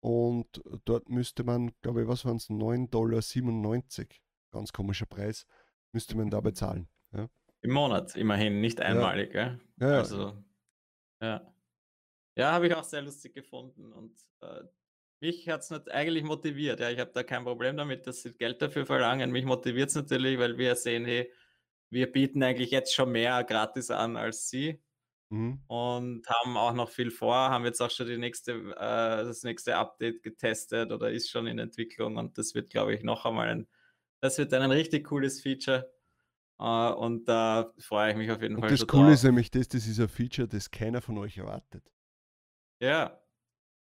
Und 0.00 0.62
dort 0.84 1.08
müsste 1.08 1.44
man, 1.44 1.72
glaube 1.82 2.02
ich, 2.02 2.08
was 2.08 2.24
waren 2.24 2.36
es, 2.36 2.48
9,97 2.48 2.88
Dollar, 2.90 4.06
ganz 4.52 4.72
komischer 4.72 5.06
Preis, 5.06 5.46
müsste 5.92 6.16
man 6.16 6.30
da 6.30 6.40
bezahlen. 6.40 6.88
Ja, 7.12 7.28
Im 7.62 7.72
Monat, 7.72 8.14
immerhin, 8.16 8.60
nicht 8.60 8.80
einmalig. 8.80 9.34
Ja. 9.34 9.58
ja, 9.80 9.90
ja. 9.90 9.98
Also, 9.98 10.36
ja. 11.20 11.54
Ja, 12.36 12.52
habe 12.52 12.68
ich 12.68 12.74
auch 12.74 12.84
sehr 12.84 13.02
lustig 13.02 13.34
gefunden 13.34 13.92
und 13.92 14.16
äh, 14.42 14.62
mich 15.20 15.48
hat 15.48 15.62
es 15.62 15.88
eigentlich 15.88 16.22
motiviert. 16.22 16.78
Ja, 16.78 16.90
ich 16.90 17.00
habe 17.00 17.10
da 17.12 17.24
kein 17.24 17.42
Problem 17.42 17.76
damit, 17.76 18.06
dass 18.06 18.22
sie 18.22 18.32
Geld 18.32 18.62
dafür 18.62 18.86
verlangen. 18.86 19.32
Mich 19.32 19.44
motiviert 19.44 19.88
es 19.88 19.96
natürlich, 19.96 20.38
weil 20.38 20.56
wir 20.56 20.76
sehen, 20.76 21.04
hey, 21.04 21.32
wir 21.90 22.12
bieten 22.12 22.42
eigentlich 22.44 22.70
jetzt 22.70 22.94
schon 22.94 23.10
mehr 23.10 23.42
gratis 23.42 23.90
an 23.90 24.16
als 24.16 24.48
sie 24.48 24.80
Mhm. 25.30 25.62
und 25.66 26.28
haben 26.28 26.56
auch 26.56 26.74
noch 26.74 26.90
viel 26.90 27.10
vor, 27.10 27.34
haben 27.36 27.64
jetzt 27.64 27.80
auch 27.82 27.90
schon 27.90 28.06
die 28.06 28.18
nächste, 28.18 28.52
äh, 28.52 28.76
das 29.24 29.42
nächste 29.44 29.76
Update 29.76 30.22
getestet 30.22 30.92
oder 30.92 31.10
ist 31.10 31.30
schon 31.30 31.46
in 31.46 31.58
Entwicklung 31.58 32.16
und 32.16 32.38
das 32.38 32.54
wird, 32.54 32.70
glaube 32.70 32.94
ich, 32.94 33.02
noch 33.02 33.26
einmal 33.26 33.48
ein, 33.48 33.68
das 34.20 34.38
wird 34.38 34.54
ein 34.54 34.70
richtig 34.70 35.06
cooles 35.08 35.42
Feature. 35.42 35.90
Äh, 36.60 36.64
und 36.92 37.28
da 37.28 37.72
freue 37.78 38.12
ich 38.12 38.16
mich 38.18 38.30
auf 38.32 38.42
jeden 38.42 38.56
Und 38.56 38.60
Fall 38.60 38.70
das 38.70 38.86
Coole 38.86 39.12
ist 39.14 39.22
nämlich 39.24 39.50
das, 39.50 39.68
das 39.68 39.86
ist 39.86 39.98
ein 40.00 40.08
Feature, 40.08 40.46
das 40.48 40.70
keiner 40.70 41.00
von 41.00 41.16
euch 41.16 41.38
erwartet. 41.38 41.90
Ja, 42.80 43.20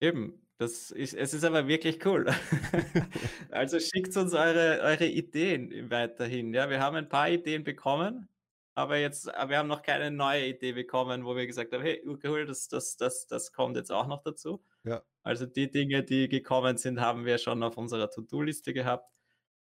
eben. 0.00 0.42
Das 0.58 0.90
ist, 0.92 1.14
es 1.14 1.34
ist 1.34 1.44
aber 1.44 1.68
wirklich 1.68 2.04
cool. 2.06 2.26
Also 3.50 3.80
schickt 3.80 4.16
uns 4.16 4.34
eure, 4.34 4.80
eure 4.82 5.06
Ideen 5.06 5.90
weiterhin. 5.90 6.54
Ja, 6.54 6.70
wir 6.70 6.80
haben 6.80 6.96
ein 6.96 7.08
paar 7.08 7.30
Ideen 7.30 7.64
bekommen, 7.64 8.28
aber 8.78 8.98
jetzt, 8.98 9.34
aber 9.34 9.50
wir 9.50 9.58
haben 9.58 9.66
noch 9.66 9.82
keine 9.82 10.12
neue 10.12 10.46
Idee 10.46 10.72
bekommen, 10.72 11.24
wo 11.24 11.34
wir 11.34 11.48
gesagt 11.48 11.72
haben, 11.72 11.82
hey, 11.82 12.00
cool, 12.22 12.46
das, 12.46 12.68
das, 12.68 12.96
das, 12.96 13.26
das 13.26 13.52
kommt 13.52 13.76
jetzt 13.76 13.90
auch 13.90 14.06
noch 14.06 14.22
dazu. 14.22 14.62
Ja. 14.84 15.02
Also 15.24 15.46
die 15.46 15.68
Dinge, 15.68 16.04
die 16.04 16.28
gekommen 16.28 16.76
sind, 16.76 17.00
haben 17.00 17.24
wir 17.24 17.38
schon 17.38 17.60
auf 17.64 17.76
unserer 17.76 18.08
To-Do-Liste 18.08 18.72
gehabt. 18.72 19.12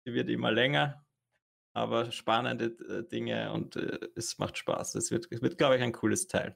Die 0.05 0.13
wird 0.13 0.29
immer 0.29 0.51
länger, 0.51 1.03
aber 1.73 2.11
spannende 2.11 2.65
äh, 2.87 3.07
Dinge 3.07 3.51
und 3.53 3.75
äh, 3.75 3.97
es 4.15 4.37
macht 4.37 4.55
Spaß. 4.59 4.93
Es 4.93 5.09
wird, 5.09 5.25
es 5.31 5.41
wird, 5.41 5.57
glaube 5.57 5.77
ich, 5.77 5.81
ein 5.81 5.93
cooles 5.93 6.27
Teil. 6.27 6.55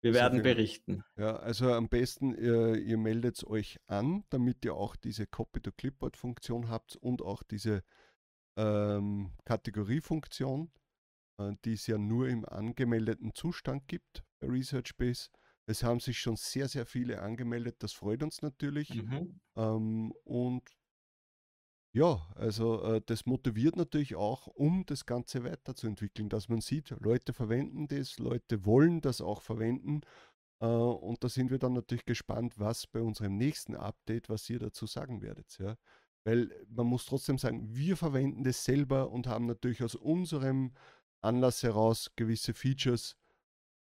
Wir 0.00 0.14
werden 0.14 0.44
berichten. 0.44 1.02
Ja, 1.16 1.34
also 1.38 1.72
am 1.72 1.88
besten, 1.88 2.32
ihr, 2.32 2.76
ihr 2.76 2.96
meldet 2.96 3.42
euch 3.42 3.80
an, 3.88 4.22
damit 4.30 4.64
ihr 4.64 4.74
auch 4.74 4.94
diese 4.94 5.26
Copy-to-Clipboard-Funktion 5.26 6.68
habt 6.68 6.94
und 6.94 7.22
auch 7.22 7.42
diese 7.42 7.82
ähm, 8.56 9.32
Kategoriefunktion, 9.44 10.66
äh, 10.66 10.77
die 11.64 11.74
es 11.74 11.86
ja 11.86 11.98
nur 11.98 12.28
im 12.28 12.44
angemeldeten 12.44 13.34
Zustand 13.34 13.86
gibt 13.88 14.24
bei 14.40 14.48
ResearchBase. 14.48 15.30
Es 15.66 15.82
haben 15.82 16.00
sich 16.00 16.18
schon 16.18 16.36
sehr, 16.36 16.68
sehr 16.68 16.86
viele 16.86 17.20
angemeldet, 17.20 17.76
das 17.80 17.92
freut 17.92 18.22
uns 18.22 18.42
natürlich. 18.42 18.94
Mhm. 18.94 19.40
Ähm, 19.54 20.12
und 20.24 20.62
ja, 21.92 22.26
also 22.34 22.82
äh, 22.82 23.02
das 23.04 23.26
motiviert 23.26 23.76
natürlich 23.76 24.14
auch, 24.14 24.46
um 24.46 24.84
das 24.86 25.06
Ganze 25.06 25.44
weiterzuentwickeln, 25.44 26.28
dass 26.28 26.48
man 26.48 26.60
sieht, 26.60 26.90
Leute 27.00 27.32
verwenden 27.32 27.88
das, 27.88 28.18
Leute 28.18 28.64
wollen 28.64 29.00
das 29.00 29.20
auch 29.20 29.42
verwenden. 29.42 30.02
Äh, 30.60 30.66
und 30.66 31.24
da 31.24 31.28
sind 31.28 31.50
wir 31.50 31.58
dann 31.58 31.72
natürlich 31.72 32.04
gespannt, 32.04 32.58
was 32.58 32.86
bei 32.86 33.00
unserem 33.00 33.36
nächsten 33.36 33.74
Update, 33.74 34.28
was 34.28 34.48
ihr 34.50 34.58
dazu 34.58 34.86
sagen 34.86 35.22
werdet. 35.22 35.58
Ja? 35.58 35.76
Weil 36.24 36.50
man 36.68 36.86
muss 36.86 37.06
trotzdem 37.06 37.38
sagen, 37.38 37.74
wir 37.74 37.96
verwenden 37.96 38.44
das 38.44 38.64
selber 38.64 39.10
und 39.10 39.26
haben 39.26 39.46
natürlich 39.46 39.82
aus 39.82 39.94
unserem 39.94 40.72
Anlass 41.20 41.62
heraus 41.62 42.10
gewisse 42.16 42.54
Features 42.54 43.16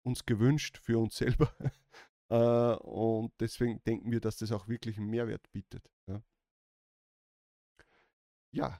uns 0.04 0.26
gewünscht 0.26 0.78
für 0.78 1.00
uns 1.00 1.18
selber. 1.18 1.54
äh, 2.30 2.76
und 2.84 3.34
deswegen 3.40 3.84
denken 3.84 4.12
wir, 4.12 4.20
dass 4.20 4.38
das 4.38 4.52
auch 4.52 4.68
wirklich 4.68 4.98
einen 4.98 5.10
Mehrwert 5.10 5.52
bietet. 5.52 5.90
Ja. 6.08 6.22
Ja. 8.52 8.80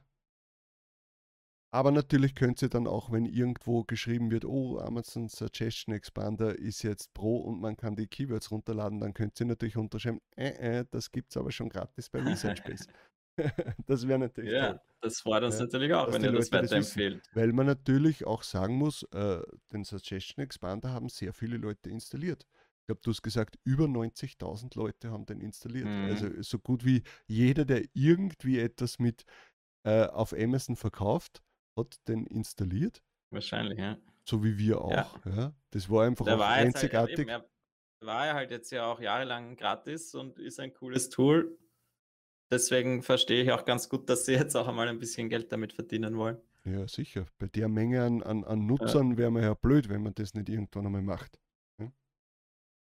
Aber 1.72 1.90
natürlich 1.92 2.36
könnt 2.36 2.62
ihr 2.62 2.70
dann 2.70 2.86
auch, 2.86 3.12
wenn 3.12 3.26
irgendwo 3.26 3.84
geschrieben 3.84 4.30
wird, 4.30 4.46
oh, 4.46 4.78
Amazon 4.78 5.28
Suggestion 5.28 5.96
Expander 5.96 6.56
ist 6.56 6.84
jetzt 6.84 7.16
Pro 7.16 7.38
und 7.38 7.60
man 7.60 7.76
kann 7.76 7.96
die 7.96 8.06
Keywords 8.06 8.52
runterladen, 8.52 9.00
dann 9.00 9.16
könnt 9.16 9.40
ihr 9.40 9.48
natürlich 9.48 9.76
unterschreiben, 9.76 10.22
äh, 10.36 10.82
äh, 10.82 10.86
das 10.92 11.12
gibt 11.12 11.32
es 11.32 11.38
aber 11.38 11.52
schon 11.52 11.70
gratis 11.70 12.12
bei 12.12 12.20
ResearchBase. 12.22 12.88
das 13.88 14.08
wäre 14.08 14.20
natürlich 14.20 14.54
Ja, 14.54 14.68
toll. 14.74 14.80
das 15.02 15.20
freut 15.22 15.44
uns 15.44 15.56
Ja, 15.56 15.64
natürlich 15.66 15.94
auch, 15.94 16.12
wenn 16.12 16.24
ihr 16.24 16.32
das 16.32 16.52
Leute 16.52 16.60
das 16.60 16.72
wissen. 16.76 17.02
weiterempfehlt. 17.02 17.30
Weil 17.34 17.54
man 17.54 17.66
natürlich 17.66 18.26
auch 18.26 18.44
sagen 18.44 18.76
muss, 18.76 19.04
äh, 19.12 19.42
den 19.72 19.84
Suggestion 19.84 20.44
Expander 20.44 20.92
haben 20.92 21.10
sehr 21.10 21.34
viele 21.34 21.58
Leute 21.58 21.90
installiert. 21.90 22.46
Ich 22.82 22.88
glaube, 22.88 23.02
du 23.02 23.12
hast 23.12 23.22
gesagt, 23.22 23.58
über 23.64 23.88
90.000 23.88 24.76
Leute 24.76 25.10
haben 25.12 25.26
den 25.26 25.40
installiert. 25.40 25.88
Mhm. 25.88 26.06
Also 26.06 26.42
so 26.42 26.60
gut 26.60 26.86
wie 26.86 27.04
jeder, 27.28 27.66
der 27.66 27.84
irgendwie 27.94 28.60
etwas 28.60 29.00
mit 29.00 29.24
äh, 29.86 30.06
auf 30.08 30.34
Amazon 30.34 30.76
verkauft, 30.76 31.42
hat 31.78 31.96
den 32.08 32.26
installiert. 32.28 33.02
Wahrscheinlich, 33.32 33.80
ja. 33.80 33.98
So 34.28 34.44
wie 34.44 34.58
wir 34.58 34.76
Ja. 34.90 35.06
auch. 35.06 35.26
Ja. 35.26 35.54
Das 35.72 35.90
war 35.90 36.06
einfach 36.06 36.26
war 36.26 36.50
halt, 36.56 36.76
einzigartig. 36.76 37.20
eben, 37.20 37.30
er 37.30 37.50
war 38.02 38.26
ja 38.28 38.34
halt 38.36 38.52
jetzt 38.52 38.72
ja 38.72 38.86
auch 38.86 39.00
jahrelang 39.00 39.56
gratis 39.56 40.14
und 40.14 40.40
ist 40.40 40.60
ein 40.60 40.74
cooles 40.74 41.10
Tool. 41.10 41.58
Deswegen 42.54 43.02
verstehe 43.02 43.42
ich 43.42 43.52
auch 43.52 43.66
ganz 43.66 43.90
gut, 43.90 44.08
dass 44.08 44.28
sie 44.28 44.34
jetzt 44.34 44.56
auch 44.56 44.68
einmal 44.68 44.88
ein 44.88 45.00
bisschen 45.00 45.28
Geld 45.28 45.52
damit 45.52 45.74
verdienen 45.74 46.18
wollen. 46.18 46.38
Ja, 46.66 46.88
sicher. 46.88 47.26
Bei 47.40 47.48
der 47.48 47.68
Menge 47.68 48.04
an, 48.04 48.22
an, 48.22 48.44
an 48.44 48.68
Nutzern 48.68 49.18
wäre 49.18 49.32
man 49.32 49.42
ja 49.42 49.56
blöd, 49.56 49.90
wenn 49.90 50.04
man 50.04 50.14
das 50.14 50.36
nicht 50.36 50.50
irgendwann 50.50 50.86
einmal 50.86 51.02
macht. 51.02 51.40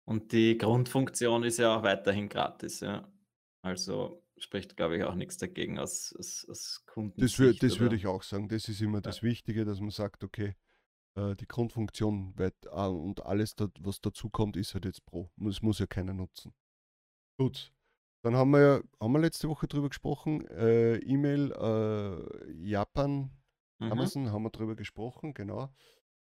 Und 0.04 0.32
die 0.32 0.58
Grundfunktion 0.58 1.44
ist 1.44 1.58
ja 1.58 1.78
auch 1.78 1.82
weiterhin 1.82 2.28
gratis, 2.28 2.80
ja. 2.80 3.10
Also 3.62 4.22
spricht, 4.36 4.76
glaube 4.76 4.98
ich, 4.98 5.04
auch 5.04 5.14
nichts 5.14 5.38
dagegen 5.38 5.78
aus, 5.78 6.14
aus, 6.18 6.46
aus 6.46 6.84
Kunden. 6.84 7.18
Das, 7.18 7.38
wür, 7.38 7.54
das 7.54 7.80
würde 7.80 7.96
ich 7.96 8.06
auch 8.06 8.22
sagen. 8.22 8.48
Das 8.50 8.68
ist 8.68 8.82
immer 8.82 9.00
das 9.00 9.22
Wichtige, 9.22 9.64
dass 9.64 9.80
man 9.80 9.92
sagt, 9.92 10.22
okay, 10.22 10.56
äh, 11.14 11.34
die 11.36 11.48
Grundfunktion 11.48 12.38
weit, 12.38 12.54
ah, 12.70 12.88
und 12.88 13.24
alles, 13.24 13.56
was 13.80 14.02
dazu 14.02 14.28
kommt, 14.28 14.58
ist 14.58 14.74
halt 14.74 14.84
jetzt 14.84 15.06
Pro. 15.06 15.30
Das 15.36 15.62
muss 15.62 15.78
ja 15.78 15.86
keiner 15.86 16.12
nutzen. 16.12 16.52
Gut. 17.38 17.72
Dann 18.24 18.36
haben 18.36 18.50
wir 18.50 18.60
ja, 18.60 18.80
haben 19.00 19.12
wir 19.12 19.20
letzte 19.20 19.48
Woche 19.48 19.66
drüber 19.68 19.88
gesprochen, 19.88 20.46
äh, 20.48 20.96
E-Mail, 20.96 21.52
äh, 21.52 22.52
Japan, 22.52 23.30
Mhm. 23.84 23.92
Amazon, 23.92 24.32
haben 24.32 24.42
wir 24.44 24.50
drüber 24.50 24.76
gesprochen, 24.76 25.34
genau. 25.34 25.72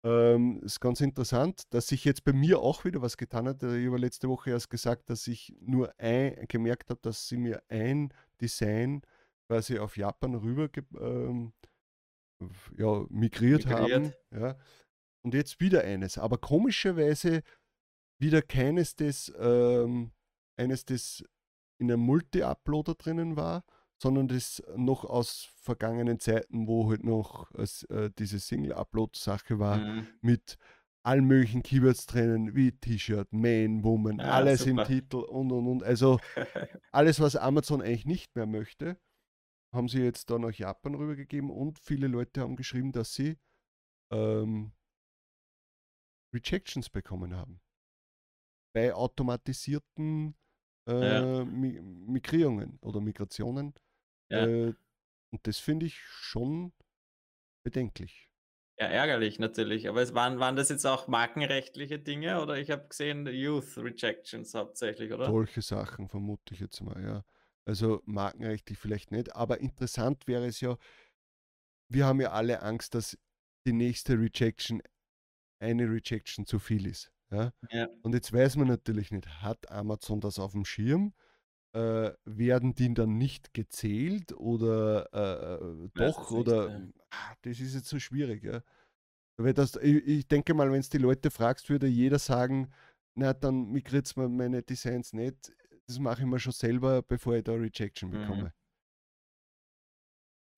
Ähm, 0.04 0.60
ist 0.62 0.80
ganz 0.80 1.00
interessant, 1.00 1.62
dass 1.70 1.88
sich 1.88 2.04
jetzt 2.04 2.24
bei 2.24 2.32
mir 2.32 2.60
auch 2.60 2.84
wieder 2.84 3.02
was 3.02 3.16
getan 3.16 3.48
hat. 3.48 3.62
Ich 3.62 3.86
habe 3.86 3.98
letzte 3.98 4.28
Woche 4.28 4.50
erst 4.50 4.70
gesagt, 4.70 5.10
dass 5.10 5.26
ich 5.26 5.56
nur 5.60 5.92
ein, 5.98 6.46
gemerkt 6.48 6.90
habe, 6.90 7.00
dass 7.02 7.28
sie 7.28 7.36
mir 7.36 7.62
ein 7.68 8.12
Design 8.40 9.02
quasi 9.48 9.78
auf 9.78 9.96
Japan 9.96 10.36
rüber 10.36 10.68
ähm, 11.00 11.52
ja, 12.76 13.04
migriert, 13.08 13.66
haben. 13.66 14.02
Migriert. 14.02 14.18
Ja. 14.30 14.56
Und 15.24 15.34
jetzt 15.34 15.60
wieder 15.60 15.82
eines. 15.82 16.16
Aber 16.16 16.38
komischerweise 16.38 17.42
wieder 18.20 18.40
keines, 18.40 18.94
das, 18.94 19.32
ähm, 19.36 20.12
eines, 20.56 20.84
das 20.84 21.24
in 21.78 21.90
einem 21.90 22.02
Multi-Uploader 22.02 22.94
drinnen 22.94 23.36
war, 23.36 23.64
sondern 24.00 24.28
das 24.28 24.62
noch 24.76 25.04
aus 25.04 25.48
vergangenen 25.56 26.20
Zeiten, 26.20 26.66
wo 26.68 26.88
halt 26.90 27.04
noch 27.04 27.50
äh, 27.54 28.10
diese 28.18 28.38
Single-Upload-Sache 28.38 29.58
war, 29.58 29.78
Mhm. 29.78 30.06
mit 30.20 30.58
allen 31.02 31.24
möglichen 31.24 31.62
Keywords 31.62 32.06
drinnen, 32.06 32.54
wie 32.54 32.72
T-Shirt, 32.72 33.32
Man, 33.32 33.82
Woman, 33.82 34.20
Ah, 34.20 34.34
alles 34.36 34.60
super. 34.64 34.82
im 34.82 34.86
Titel 34.86 35.16
und 35.16 35.50
und 35.52 35.66
und. 35.66 35.82
Also 35.82 36.18
alles, 36.92 37.20
was 37.20 37.34
Amazon 37.36 37.80
eigentlich 37.82 38.04
nicht 38.06 38.36
mehr 38.36 38.46
möchte, 38.46 38.98
haben 39.72 39.88
sie 39.88 40.00
jetzt 40.02 40.30
da 40.30 40.38
nach 40.38 40.52
Japan 40.52 40.94
rübergegeben 40.94 41.50
und 41.50 41.78
viele 41.78 42.08
Leute 42.08 42.40
haben 42.40 42.56
geschrieben, 42.56 42.92
dass 42.92 43.14
sie 43.14 43.38
ähm, 44.12 44.72
Rejections 46.34 46.90
bekommen 46.90 47.34
haben. 47.36 47.60
Bei 48.74 48.94
automatisierten 48.94 50.34
äh, 50.88 51.38
Ja. 51.40 51.44
Mi 51.44 51.80
Migrierungen 51.80 52.78
oder 52.80 53.00
Migrationen. 53.00 53.74
Ja. 54.30 54.46
Äh, 54.46 54.74
und 55.30 55.46
das 55.46 55.58
finde 55.58 55.86
ich 55.86 56.00
schon 56.00 56.72
bedenklich. 57.64 58.28
Ja, 58.80 58.86
ärgerlich 58.86 59.38
natürlich. 59.38 59.88
Aber 59.88 60.02
es 60.02 60.14
waren, 60.14 60.38
waren 60.38 60.56
das 60.56 60.68
jetzt 60.68 60.86
auch 60.86 61.08
markenrechtliche 61.08 61.98
Dinge 61.98 62.40
oder 62.40 62.58
ich 62.58 62.70
habe 62.70 62.86
gesehen 62.88 63.26
Youth 63.26 63.76
Rejections 63.76 64.54
hauptsächlich, 64.54 65.12
oder? 65.12 65.26
Solche 65.26 65.62
Sachen 65.62 66.08
vermute 66.08 66.54
ich 66.54 66.60
jetzt 66.60 66.80
mal, 66.80 67.02
ja. 67.02 67.24
Also 67.66 68.02
markenrechtlich 68.06 68.78
vielleicht 68.78 69.10
nicht, 69.10 69.34
aber 69.34 69.60
interessant 69.60 70.26
wäre 70.26 70.46
es 70.46 70.60
ja, 70.60 70.78
wir 71.90 72.06
haben 72.06 72.20
ja 72.20 72.30
alle 72.30 72.62
Angst, 72.62 72.94
dass 72.94 73.18
die 73.66 73.72
nächste 73.72 74.18
Rejection 74.18 74.80
eine 75.60 75.90
Rejection 75.90 76.46
zu 76.46 76.58
viel 76.58 76.86
ist. 76.86 77.12
Ja? 77.30 77.52
Ja. 77.70 77.88
Und 78.02 78.14
jetzt 78.14 78.32
weiß 78.32 78.56
man 78.56 78.68
natürlich 78.68 79.10
nicht, 79.10 79.28
hat 79.42 79.70
Amazon 79.70 80.20
das 80.20 80.38
auf 80.38 80.52
dem 80.52 80.64
Schirm? 80.64 81.12
Äh, 81.74 82.12
werden 82.24 82.74
die 82.74 82.94
dann 82.94 83.18
nicht 83.18 83.52
gezählt 83.52 84.32
oder 84.32 85.12
äh, 85.12 85.88
Weiß 85.94 86.16
doch? 86.16 86.24
es 86.24 86.30
nicht, 86.30 86.40
oder 86.40 86.70
ja. 86.70 86.88
ah, 87.10 87.34
das 87.42 87.60
ist 87.60 87.74
jetzt 87.74 87.88
so 87.88 87.98
schwierig. 87.98 88.42
Ja? 88.42 88.62
Weil 89.36 89.52
das, 89.52 89.76
ich, 89.76 90.06
ich 90.06 90.28
denke 90.28 90.54
mal, 90.54 90.72
wenn 90.72 90.80
es 90.80 90.88
die 90.88 90.98
Leute 90.98 91.30
fragst, 91.30 91.68
würde 91.68 91.86
jeder 91.86 92.18
sagen, 92.18 92.72
na 93.14 93.34
dann 93.34 93.70
migriert 93.70 94.16
mir 94.16 94.28
meine 94.28 94.62
Designs 94.62 95.12
nicht. 95.12 95.52
Das 95.86 95.98
mache 95.98 96.22
ich 96.22 96.26
mir 96.26 96.38
schon 96.38 96.52
selber, 96.52 97.02
bevor 97.02 97.36
ich 97.36 97.44
da 97.44 97.52
Rejection 97.52 98.10
Mhm. 98.10 98.50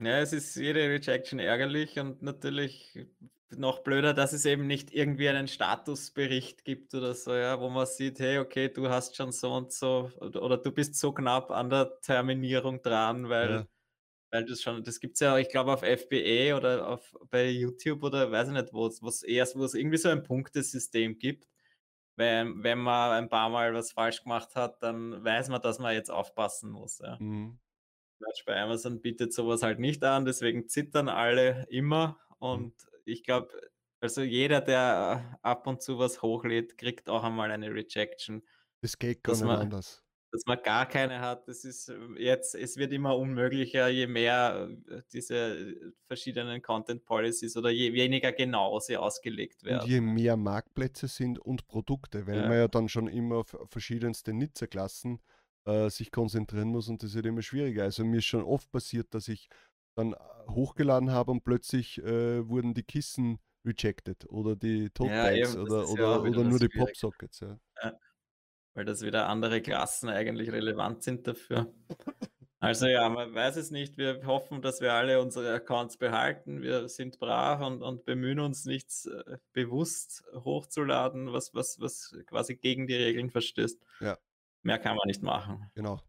Ja, 0.03 0.19
es 0.21 0.33
ist 0.33 0.55
jede 0.57 0.81
Rejection 0.89 1.39
ärgerlich 1.39 1.99
und 1.99 2.23
natürlich 2.23 3.07
noch 3.51 3.81
blöder, 3.81 4.15
dass 4.15 4.33
es 4.33 4.47
eben 4.47 4.67
nicht 4.67 4.95
irgendwie 4.95 5.29
einen 5.29 5.47
Statusbericht 5.47 6.65
gibt 6.65 6.95
oder 6.95 7.15
so, 7.15 7.35
ja, 7.35 7.61
wo 7.61 7.69
man 7.69 7.85
sieht, 7.87 8.19
hey, 8.19 8.39
okay, 8.39 8.69
du 8.71 8.89
hast 8.89 9.17
schon 9.17 9.31
so 9.33 9.53
und 9.53 9.73
so 9.73 10.11
oder, 10.21 10.43
oder 10.43 10.57
du 10.57 10.73
bist 10.73 10.95
so 10.95 11.13
knapp 11.13 11.51
an 11.51 11.69
der 11.69 12.01
Terminierung 12.01 12.81
dran, 12.81 13.29
weil, 13.29 13.63
Ja. 13.63 13.67
weil 14.31 14.45
das 14.47 14.63
schon, 14.63 14.85
das 14.85 15.01
gibt 15.01 15.15
es 15.15 15.21
ja, 15.21 15.39
ich 15.39 15.51
glaube, 15.51 15.73
auf 15.75 15.83
FBA 15.83 16.57
oder 16.57 16.89
auf, 16.89 17.15
bei 17.31 17.51
YouTube 17.51 18.03
oder 18.05 18.31
weiß 18.33 18.49
ich 18.49 18.55
nicht, 18.55 18.73
wo 18.75 18.87
es 18.87 19.03
wo 19.03 19.09
es 19.09 19.23
erst, 19.23 19.57
wo 19.59 19.65
es 19.65 19.75
irgendwie 19.75 19.99
so 19.99 20.09
ein 20.11 20.23
Punktesystem 20.25 21.19
gibt. 21.19 21.49
Wenn, 22.17 22.63
wenn 22.65 22.79
man 22.81 23.13
ein 23.13 23.29
paar 23.31 23.51
Mal 23.51 23.75
was 23.75 23.93
falsch 23.93 24.23
gemacht 24.25 24.57
hat, 24.57 24.83
dann 24.83 25.25
weiß 25.25 25.49
man, 25.51 25.63
dass 25.63 25.79
man 25.81 25.95
jetzt 25.95 26.11
aufpassen 26.11 26.71
muss. 26.71 26.99
Ja. 27.01 27.21
Mhm. 27.21 27.59
Quatsch, 28.21 28.45
bei 28.47 28.61
Amazon 28.61 29.01
bietet 29.01 29.33
sowas 29.33 29.63
halt 29.63 29.79
nicht 29.79 30.05
an, 30.05 30.25
deswegen 30.25 30.69
zittern 30.69 31.09
alle 31.09 31.67
immer. 31.71 32.19
Und 32.39 32.75
ich 33.05 33.25
glaube, 33.25 33.49
also 34.01 34.23
jeder, 34.23 34.61
der 34.61 35.39
ab 35.43 35.67
und 35.67 35.83
zu 35.83 35.99
was 35.99 36.23
hochlädt, 36.23 36.79
kriegt 36.79 37.09
auch 37.09 37.25
einmal 37.25 37.51
eine 37.51 37.73
Rejection. 37.75 38.43
Das 38.83 38.99
geht 38.99 39.23
gar 39.25 39.37
nicht 39.37 39.45
man 39.47 39.59
anders. 39.59 40.05
dass 40.33 40.45
man 40.47 40.63
gar 40.63 40.87
keine 40.89 41.21
hat, 41.21 41.49
das 41.49 41.65
ist 41.65 41.89
ähm, 41.89 42.17
jetzt 42.19 42.55
es 42.55 42.77
wird 42.77 42.93
immer 42.93 43.17
unmöglicher, 43.19 43.89
je 43.89 44.07
mehr, 44.07 44.71
äh, 44.89 45.03
diese 45.13 45.37
äh, 45.37 45.93
verschiedenen 46.07 46.63
Content 46.63 47.05
Policies 47.05 47.57
oder 47.57 47.71
je 47.71 47.93
weniger 47.95 48.33
genau 48.33 48.79
sie 48.81 48.97
ausgelegt 48.97 49.65
Und 49.69 49.69
werden. 49.69 49.89
je 49.89 50.01
mehr 50.01 50.37
Marktplätze 50.37 51.07
sind 51.09 51.39
und 51.39 51.67
Produkte, 51.69 52.27
weil 52.27 52.43
man 52.43 52.57
Ja. 52.57 52.59
ja 52.59 52.69
dann 52.69 52.89
schon 52.89 53.07
immer 53.09 53.45
verschiedenste 53.45 54.33
Nutzerklassen 54.33 55.17
äh, 55.17 55.21
sich 55.89 56.11
konzentrieren 56.11 56.69
muss 56.69 56.89
und 56.89 57.03
das 57.03 57.15
wird 57.15 57.27
immer 57.27 57.43
schwieriger. 57.43 57.85
Also 57.85 58.05
mir 58.05 58.19
ist 58.19 58.25
schon 58.25 58.43
oft 58.43 58.71
passiert, 58.73 59.15
dass 59.15 59.29
ich 59.29 59.49
dann 59.95 60.13
äh, 60.13 60.17
hochgeladen 60.49 61.11
habe 61.11 61.31
und 61.31 61.45
plötzlich 61.45 61.99
äh, 61.99 62.49
wurden 62.49 62.75
die 62.75 62.83
Kissen 62.83 63.39
rejected 63.65 64.27
oder 64.31 64.57
die 64.57 64.91
Tote 64.91 65.11
Ja, 65.11 65.25
oder, 65.25 65.33
ist 65.33 65.55
ja 65.55 65.61
oder, 65.61 66.23
oder 66.23 66.45
nur 66.45 66.59
die. 66.59 66.69
Popsockets. 66.69 67.41
Ja. 67.41 67.59
Ja, 67.83 67.93
weil 68.75 68.85
das 68.85 69.03
wieder 69.03 69.29
andere 69.29 69.61
Klassen 69.61 70.09
eigentlich 70.09 70.51
relevant 70.51 71.03
sind 71.03 71.27
dafür. 71.27 71.73
Also 72.63 72.89
ja, 72.89 73.09
man 73.09 73.35
weiß 73.35 73.57
es 73.57 73.71
nicht. 73.71 73.97
Wir 73.97 74.21
hoffen, 74.27 74.61
dass 74.61 74.83
wir 74.83 74.93
alle 74.93 75.23
unsere 75.23 75.55
Accounts 75.55 75.97
behalten. 75.97 76.61
Wir 76.61 76.91
sind 76.91 77.19
brav 77.19 77.63
und, 77.63 77.81
und 77.83 78.05
bemühen 78.05 78.39
uns, 78.39 78.67
nichts 78.67 79.07
äh, 79.07 79.39
bewusst 79.55 80.25
hochzuladen, 80.35 81.33
was, 81.33 81.55
was, 81.55 81.81
was 81.81 82.15
quasi 82.27 82.57
gegen 82.57 82.87
die 82.87 82.97
Regeln 82.97 83.31
verstößt. 83.31 83.81
Ja. 84.01 84.19
Mehr 84.63 84.79
kann 84.79 84.97
man 84.97 85.07
nicht 85.07 85.23
machen. 85.23 85.71
Genau. 85.75 86.01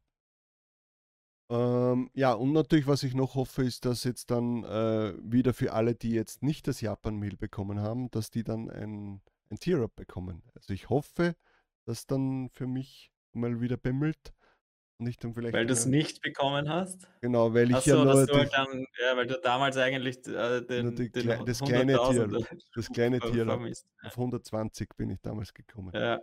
Ähm, 1.49 2.09
ja, 2.13 2.33
und 2.33 2.53
natürlich, 2.53 2.87
was 2.87 3.03
ich 3.03 3.13
noch 3.13 3.35
hoffe, 3.35 3.63
ist, 3.63 3.85
dass 3.85 4.03
jetzt 4.03 4.31
dann 4.31 4.63
äh, 4.63 5.13
wieder 5.21 5.53
für 5.53 5.73
alle, 5.73 5.95
die 5.95 6.11
jetzt 6.11 6.43
nicht 6.43 6.67
das 6.67 6.79
Japan-Mail 6.81 7.35
bekommen 7.37 7.81
haben, 7.81 8.09
dass 8.11 8.31
die 8.31 8.43
dann 8.43 8.69
ein, 8.69 9.21
ein 9.49 9.57
Tier-Up 9.59 9.95
bekommen. 9.95 10.43
Also 10.55 10.73
ich 10.73 10.89
hoffe, 10.89 11.35
dass 11.85 12.05
dann 12.07 12.49
für 12.53 12.67
mich 12.67 13.11
mal 13.33 13.59
wieder 13.59 13.77
bimmelt 13.77 14.33
ich 15.07 15.17
dann 15.17 15.33
vielleicht 15.33 15.53
Weil 15.53 15.65
du 15.65 15.73
es 15.73 15.85
nicht 15.85 16.21
bekommen 16.21 16.69
hast? 16.69 17.07
Genau, 17.21 17.53
weil 17.53 17.69
ich 17.69 17.77
Achso, 17.77 17.97
ja 17.97 18.05
nur 18.05 18.25
du 18.25 18.35
halt 18.35 18.51
die, 18.51 18.55
dann, 18.55 18.85
ja, 19.01 19.17
weil 19.17 19.27
du 19.27 19.39
damals 19.39 19.77
eigentlich 19.77 20.25
äh, 20.27 20.61
den, 20.61 20.95
die 20.95 21.09
den 21.11 21.45
das 21.45 21.59
kleine 21.59 21.93
Tier- 21.93 22.27
100.000er 22.27 22.47
das 22.75 22.89
kleine 22.89 23.19
Tier 23.19 23.45
vermisst. 23.45 23.87
auf 24.03 24.17
120 24.17 24.89
bin 24.95 25.09
ich 25.09 25.21
damals 25.21 25.53
gekommen. 25.53 25.91
Ja. 25.93 26.19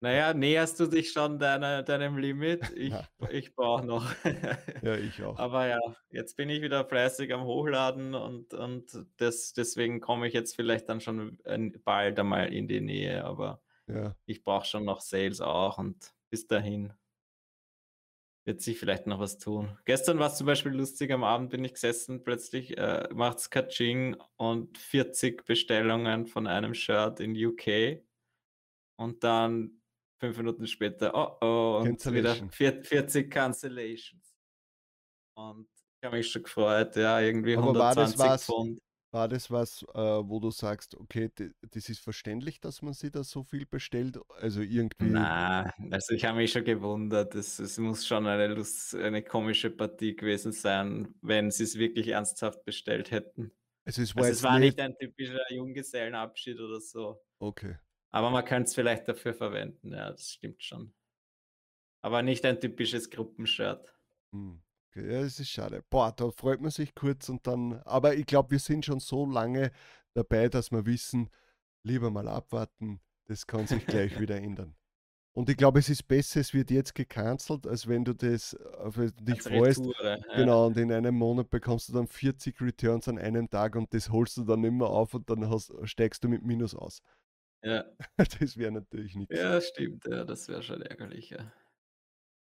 Naja, 0.00 0.34
näherst 0.34 0.78
du 0.78 0.86
dich 0.86 1.10
schon 1.12 1.38
deiner, 1.38 1.82
deinem 1.82 2.18
Limit? 2.18 2.60
Ich, 2.76 2.94
ich 3.30 3.54
brauche 3.54 3.84
noch. 3.86 4.12
Ja, 4.82 4.94
ich 4.96 5.22
auch. 5.22 5.38
Aber 5.38 5.66
ja, 5.66 5.78
jetzt 6.10 6.36
bin 6.36 6.50
ich 6.50 6.60
wieder 6.62 6.84
fleißig 6.84 7.32
am 7.32 7.44
Hochladen 7.44 8.14
und, 8.14 8.52
und 8.54 9.06
das, 9.16 9.52
deswegen 9.54 10.00
komme 10.00 10.28
ich 10.28 10.34
jetzt 10.34 10.54
vielleicht 10.54 10.88
dann 10.88 11.00
schon 11.00 11.38
ein- 11.44 11.80
bald 11.84 12.18
einmal 12.20 12.52
in 12.52 12.68
die 12.68 12.80
Nähe. 12.80 13.24
Aber 13.24 13.62
Ja, 13.88 14.14
ich 14.26 14.42
brauche 14.44 14.66
schon 14.66 14.84
noch 14.84 15.00
Sales 15.00 15.40
auch 15.40 15.78
und 15.78 16.14
bis 16.30 16.46
dahin 16.46 16.92
wird 18.44 18.60
sich 18.60 18.78
vielleicht 18.78 19.06
noch 19.08 19.18
was 19.18 19.38
tun. 19.38 19.76
Gestern 19.86 20.18
war 20.20 20.28
es 20.28 20.36
zum 20.36 20.46
Beispiel 20.46 20.72
lustig, 20.72 21.10
am 21.10 21.24
Abend 21.24 21.50
bin 21.50 21.64
ich 21.64 21.74
gesessen, 21.74 22.22
plötzlich 22.22 22.78
äh, 22.78 23.08
macht 23.12 23.38
es 23.38 23.50
Kaching 23.50 24.16
und 24.36 24.78
40 24.78 25.44
Bestellungen 25.44 26.26
von 26.26 26.46
einem 26.46 26.72
Shirt 26.74 27.18
in 27.18 27.34
UK 27.34 28.02
und 28.96 29.24
dann 29.24 29.82
fünf 30.18 30.36
Minuten 30.38 30.66
später, 30.66 31.12
oh 31.14 31.36
oh, 31.40 31.78
und 31.80 31.86
wieder 31.86 31.90
Cancellation. 32.32 32.50
vier- 32.50 32.82
40 32.84 33.30
Cancellations. 33.30 34.34
Und 35.36 35.68
ich 36.00 36.06
habe 36.06 36.16
mich 36.16 36.30
schon 36.30 36.42
gefreut, 36.42 36.96
ja, 36.96 37.20
irgendwie 37.20 37.56
Aber 37.56 37.74
war 37.74 37.94
das 37.94 38.18
120 38.18 38.18
was- 38.30 38.44
Pfund. 38.46 38.78
War 39.12 39.28
das 39.28 39.50
was, 39.50 39.82
äh, 39.94 39.98
wo 39.98 40.40
du 40.40 40.50
sagst, 40.50 40.94
okay, 40.94 41.30
das 41.70 41.88
ist 41.88 42.00
verständlich, 42.00 42.60
dass 42.60 42.82
man 42.82 42.92
sich 42.92 43.12
da 43.12 43.22
so 43.24 43.44
viel 43.44 43.64
bestellt? 43.64 44.18
Also 44.40 44.60
irgendwie. 44.60 45.06
Na, 45.08 45.72
also 45.90 46.12
ich 46.14 46.24
habe 46.26 46.36
mich 46.38 46.52
schon 46.52 46.64
gewundert. 46.64 47.34
Es, 47.34 47.58
es 47.58 47.78
muss 47.78 48.06
schon 48.06 48.26
eine, 48.26 48.48
Lust, 48.48 48.94
eine 48.94 49.22
komische 49.22 49.70
Partie 49.70 50.16
gewesen 50.16 50.52
sein, 50.52 51.14
wenn 51.22 51.50
sie 51.50 51.62
es 51.64 51.78
wirklich 51.78 52.08
ernsthaft 52.08 52.64
bestellt 52.64 53.10
hätten. 53.10 53.52
Also 53.86 54.02
es 54.02 54.14
war 54.14 54.24
Also 54.24 54.32
es 54.34 54.42
war 54.42 54.58
nicht. 54.58 54.76
nicht 54.76 54.80
ein 54.80 54.98
typischer 54.98 55.40
Junggesellenabschied 55.50 56.60
oder 56.60 56.80
so. 56.80 57.22
Okay. 57.38 57.76
Aber 58.16 58.30
man 58.30 58.46
könnte 58.46 58.68
es 58.68 58.74
vielleicht 58.74 59.06
dafür 59.08 59.34
verwenden, 59.34 59.92
ja, 59.92 60.10
das 60.10 60.32
stimmt 60.32 60.62
schon. 60.62 60.94
Aber 62.00 62.22
nicht 62.22 62.46
ein 62.46 62.58
typisches 62.58 63.10
Gruppenshirt. 63.10 63.94
Hm. 64.32 64.62
Okay, 64.88 65.12
ja, 65.12 65.20
es 65.20 65.38
ist 65.38 65.50
schade. 65.50 65.84
Boah, 65.90 66.14
da 66.16 66.30
freut 66.30 66.62
man 66.62 66.70
sich 66.70 66.94
kurz 66.94 67.28
und 67.28 67.46
dann. 67.46 67.74
Aber 67.82 68.14
ich 68.14 68.24
glaube, 68.24 68.52
wir 68.52 68.58
sind 68.58 68.86
schon 68.86 69.00
so 69.00 69.26
lange 69.26 69.70
dabei, 70.14 70.48
dass 70.48 70.70
wir 70.70 70.86
wissen, 70.86 71.28
lieber 71.82 72.10
mal 72.10 72.26
abwarten, 72.26 73.02
das 73.26 73.46
kann 73.46 73.66
sich 73.66 73.84
gleich 73.84 74.18
wieder 74.20 74.36
ändern. 74.36 74.74
Und 75.34 75.50
ich 75.50 75.58
glaube, 75.58 75.80
es 75.80 75.90
ist 75.90 76.08
besser, 76.08 76.40
es 76.40 76.54
wird 76.54 76.70
jetzt 76.70 76.94
gecancelt, 76.94 77.66
als 77.66 77.86
wenn 77.86 78.02
du 78.02 78.14
das, 78.14 78.54
auf 78.78 78.96
das 78.96 79.14
du 79.14 79.24
dich 79.24 79.44
Als 79.44 79.48
freust. 79.48 79.80
Retoure, 79.80 80.20
ja. 80.26 80.36
Genau, 80.36 80.68
und 80.68 80.78
in 80.78 80.90
einem 80.90 81.14
Monat 81.14 81.50
bekommst 81.50 81.90
du 81.90 81.92
dann 81.92 82.06
40 82.06 82.58
Returns 82.62 83.08
an 83.08 83.18
einem 83.18 83.50
Tag 83.50 83.76
und 83.76 83.92
das 83.92 84.08
holst 84.08 84.38
du 84.38 84.44
dann 84.44 84.64
immer 84.64 84.88
auf 84.88 85.12
und 85.12 85.28
dann 85.28 85.50
hast, 85.50 85.70
steigst 85.84 86.24
du 86.24 86.30
mit 86.30 86.42
Minus 86.42 86.74
aus. 86.74 87.02
Ja, 87.66 87.84
Das 88.40 88.56
wäre 88.56 88.70
natürlich 88.70 89.16
nichts. 89.16 89.34
ja, 89.36 89.60
stimmt, 89.60 90.04
ja, 90.06 90.24
das 90.24 90.46
wäre 90.48 90.62
schon 90.62 90.82
ärgerlich, 90.82 91.30
ja. 91.30 91.52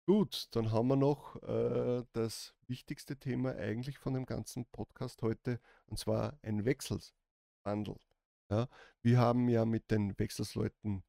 Gut, 0.07 0.49
dann 0.51 0.73
haben 0.73 0.89
wir 0.89 0.97
noch 0.97 1.41
äh, 1.45 2.05
das 2.13 2.53
wichtigste 2.67 3.17
Thema 3.17 3.55
eigentlich 3.55 3.99
von 3.99 4.13
dem 4.15 4.27
ganzen 4.27 4.67
Podcast 4.67 5.23
heute, 5.23 5.61
und 5.87 5.99
zwar 5.99 6.37
ein 6.43 6.65
Wechselsbundle. 6.65 7.97
Ja, 8.51 8.69
wir 9.03 9.19
haben 9.19 9.49
ja 9.49 9.65
mit 9.65 9.91
den 9.93 10.19
Wechselsleuten 10.19 11.05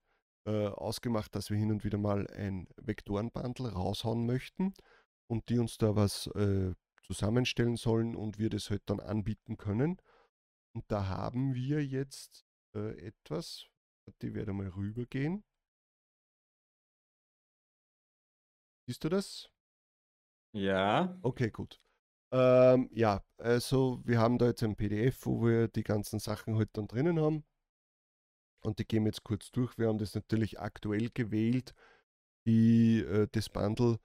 äh, 0.45 0.67
ausgemacht, 0.67 1.33
dass 1.33 1.49
wir 1.49 1.57
hin 1.57 1.71
und 1.71 1.83
wieder 1.83 1.97
mal 1.97 2.27
ein 2.27 2.67
Vektorenbundle 2.77 3.73
raushauen 3.73 4.27
möchten 4.27 4.75
und 5.27 5.49
die 5.49 5.57
uns 5.57 5.79
da 5.79 5.95
was 5.95 6.27
äh, 6.35 6.73
zusammenstellen 7.01 7.75
sollen 7.75 8.15
und 8.15 8.37
wir 8.37 8.49
das 8.51 8.69
halt 8.69 8.83
dann 8.85 8.99
anbieten 8.99 9.57
können. 9.57 9.97
Und 10.73 10.85
da 10.89 11.07
haben 11.07 11.55
wir 11.55 11.83
jetzt 11.83 12.45
äh, 12.75 13.07
etwas, 13.07 13.65
die 14.21 14.33
werde 14.33 14.53
mal 14.53 14.67
rübergehen. 14.69 15.43
Siehst 18.87 19.03
du 19.03 19.09
das? 19.09 19.49
Ja, 20.53 21.17
Okay, 21.21 21.49
gut. 21.51 21.79
Ähm, 22.31 22.89
ja, 22.93 23.23
also 23.37 24.01
wir 24.05 24.19
haben 24.19 24.37
da 24.37 24.47
jetzt 24.47 24.63
ein 24.63 24.75
PDF, 24.75 25.25
wo 25.25 25.43
wir 25.45 25.67
die 25.67 25.83
ganzen 25.83 26.19
Sachen 26.19 26.55
halt 26.57 26.69
dann 26.73 26.87
drinnen 26.87 27.19
haben. 27.19 27.43
Und 28.63 28.79
die 28.79 28.85
gehen 28.85 29.03
wir 29.03 29.09
jetzt 29.09 29.23
kurz 29.23 29.51
durch. 29.51 29.77
Wir 29.77 29.87
haben 29.87 29.99
das 29.99 30.15
natürlich 30.15 30.59
aktuell 30.59 31.09
gewählt, 31.11 31.73
die, 32.47 32.99
äh, 33.01 33.27
das 33.31 33.49
Bundle. 33.49 33.99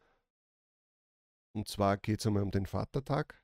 Und 1.55 1.69
zwar 1.69 1.97
geht 1.97 2.21
es 2.21 2.27
einmal 2.27 2.43
um 2.43 2.51
den 2.51 2.67
Vatertag, 2.67 3.43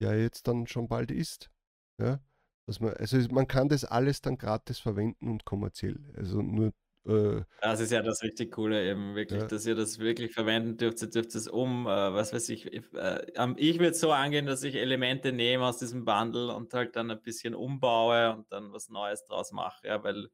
der 0.00 0.20
jetzt 0.20 0.46
dann 0.48 0.66
schon 0.66 0.88
bald 0.88 1.10
ist. 1.10 1.50
Ja, 1.98 2.20
dass 2.66 2.80
man, 2.80 2.94
also 2.94 3.18
man 3.32 3.46
kann 3.48 3.68
das 3.68 3.84
alles 3.84 4.20
dann 4.22 4.38
gratis 4.38 4.78
verwenden 4.80 5.28
und 5.30 5.44
kommerziell. 5.44 6.12
Also 6.16 6.42
nur 6.42 6.72
äh, 7.06 7.44
Das 7.60 7.80
ist 7.80 7.92
ja 7.92 8.02
das 8.02 8.22
richtig 8.22 8.52
Coole 8.52 8.86
eben, 8.90 9.14
wirklich, 9.14 9.44
Ja. 9.44 9.46
dass 9.46 9.64
ihr 9.64 9.74
das 9.74 9.98
wirklich 9.98 10.34
verwenden 10.34 10.76
dürft. 10.76 11.00
Ihr 11.00 11.08
dürft 11.08 11.34
es 11.34 11.48
um, 11.48 11.86
äh, 11.86 12.12
was 12.12 12.32
weiß 12.34 12.50
ich, 12.50 12.70
äh, 12.74 13.32
am- 13.36 13.54
ich 13.58 13.78
würde 13.78 13.94
so 13.94 14.12
angehen, 14.12 14.44
dass 14.46 14.62
ich 14.64 14.74
Elemente 14.74 15.32
nehme 15.32 15.64
aus 15.64 15.78
diesem 15.78 16.04
Bundle 16.04 16.54
und 16.54 16.74
halt 16.74 16.94
dann 16.96 17.10
ein 17.10 17.22
bisschen 17.22 17.54
umbaue 17.54 18.34
und 18.36 18.52
dann 18.52 18.72
was 18.72 18.90
Neues 18.90 19.24
draus 19.24 19.50
mache, 19.52 19.86
ja, 19.86 20.02
weil 20.04 20.28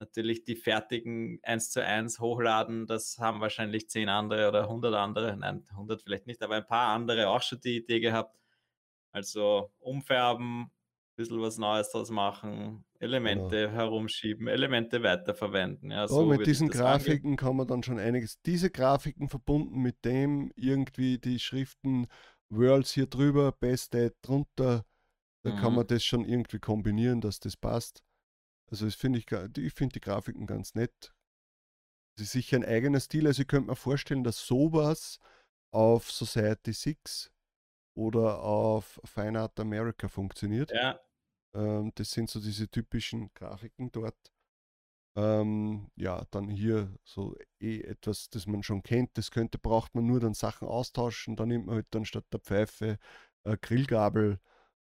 natürlich 0.00 0.44
die 0.44 0.56
fertigen 0.56 1.40
1 1.44 1.70
zu 1.70 1.84
1 1.84 2.20
hochladen, 2.20 2.86
das 2.86 3.18
haben 3.18 3.40
wahrscheinlich 3.40 3.88
10 3.90 4.08
andere 4.10 4.48
oder 4.48 4.68
100 4.68 4.94
andere, 4.94 5.36
nein, 5.36 5.66
100 5.76 6.02
vielleicht 6.02 6.26
nicht, 6.26 6.42
aber 6.42 6.56
ein 6.56 6.66
paar 6.66 6.90
andere 6.94 7.28
auch 7.30 7.42
schon 7.42 7.60
die 7.60 7.78
Idee 7.78 8.00
gehabt. 8.00 8.38
Also 9.12 9.72
umfärben, 9.80 10.70
bisschen 11.16 11.40
was 11.40 11.58
Neues 11.58 11.90
draus 11.90 12.10
machen, 12.10 12.84
Elemente 12.98 13.70
herumschieben, 13.70 14.48
Elemente 14.48 15.02
weiterverwenden. 15.02 15.90
Ja, 15.90 16.08
so 16.08 16.26
mit 16.26 16.46
diesen 16.46 16.68
das 16.68 16.82
angehen. 16.84 17.22
Grafiken 17.22 17.36
kann 17.36 17.56
man 17.56 17.66
dann 17.66 17.82
schon 17.82 17.98
einiges. 17.98 18.40
Diese 18.42 18.70
Grafiken 18.70 19.28
verbunden 19.28 19.80
mit 19.80 20.04
dem 20.04 20.50
irgendwie 20.56 21.18
die 21.18 21.38
Schriften 21.38 22.06
Worlds 22.50 22.92
hier 22.92 23.06
drüber, 23.06 23.52
Best 23.52 23.94
Date 23.94 24.16
drunter, 24.22 24.84
da 25.44 25.52
kann 25.52 25.72
Mhm. 25.72 25.76
man 25.76 25.86
das 25.86 26.04
schon 26.04 26.24
irgendwie 26.24 26.58
kombinieren, 26.60 27.20
dass 27.20 27.40
das 27.40 27.56
passt. 27.56 28.02
Also 28.70 28.86
das 28.86 28.94
finde 28.96 29.20
ich, 29.20 29.26
ich 29.32 29.74
finde 29.74 29.94
die 29.94 30.00
Grafiken 30.00 30.46
ganz 30.46 30.74
nett. 30.74 31.14
Es 32.16 32.24
ist 32.24 32.32
sicher 32.32 32.56
ein 32.58 32.64
eigener 32.64 33.00
Stil. 33.00 33.26
Also 33.26 33.42
ich 33.42 33.48
könnte 33.48 33.70
mir 33.70 33.76
vorstellen, 33.76 34.24
dass 34.24 34.46
sowas 34.46 35.18
auf 35.72 36.10
Society 36.10 36.72
6 36.72 37.30
oder 37.94 38.42
auf 38.42 39.00
Fine 39.04 39.40
Art 39.40 39.58
America 39.60 40.08
funktioniert. 40.08 40.72
Ja, 40.72 41.00
Ähm, 41.54 41.92
das 41.96 42.10
sind 42.12 42.30
so 42.30 42.40
diese 42.40 42.68
typischen 42.70 43.32
Grafiken 43.34 43.90
dort. 43.92 44.16
Ähm, 45.16 45.90
ja, 45.96 46.24
dann 46.32 46.48
hier 46.48 46.96
so 47.04 47.36
eh 47.60 47.80
etwas, 47.82 48.28
das 48.30 48.46
man 48.46 48.62
schon 48.64 48.82
kennt. 48.82 49.16
Das 49.16 49.30
könnte, 49.30 49.58
braucht 49.58 49.94
man 49.94 50.06
nur 50.06 50.20
dann 50.20 50.34
Sachen 50.34 50.66
austauschen. 50.68 51.36
Dann 51.36 51.48
nimmt 51.48 51.66
man 51.66 51.76
halt 51.76 51.86
dann 51.90 52.04
statt 52.04 52.24
der 52.32 52.40
Pfeife 52.40 52.98
äh, 53.44 53.56
Grillgabel 53.60 54.40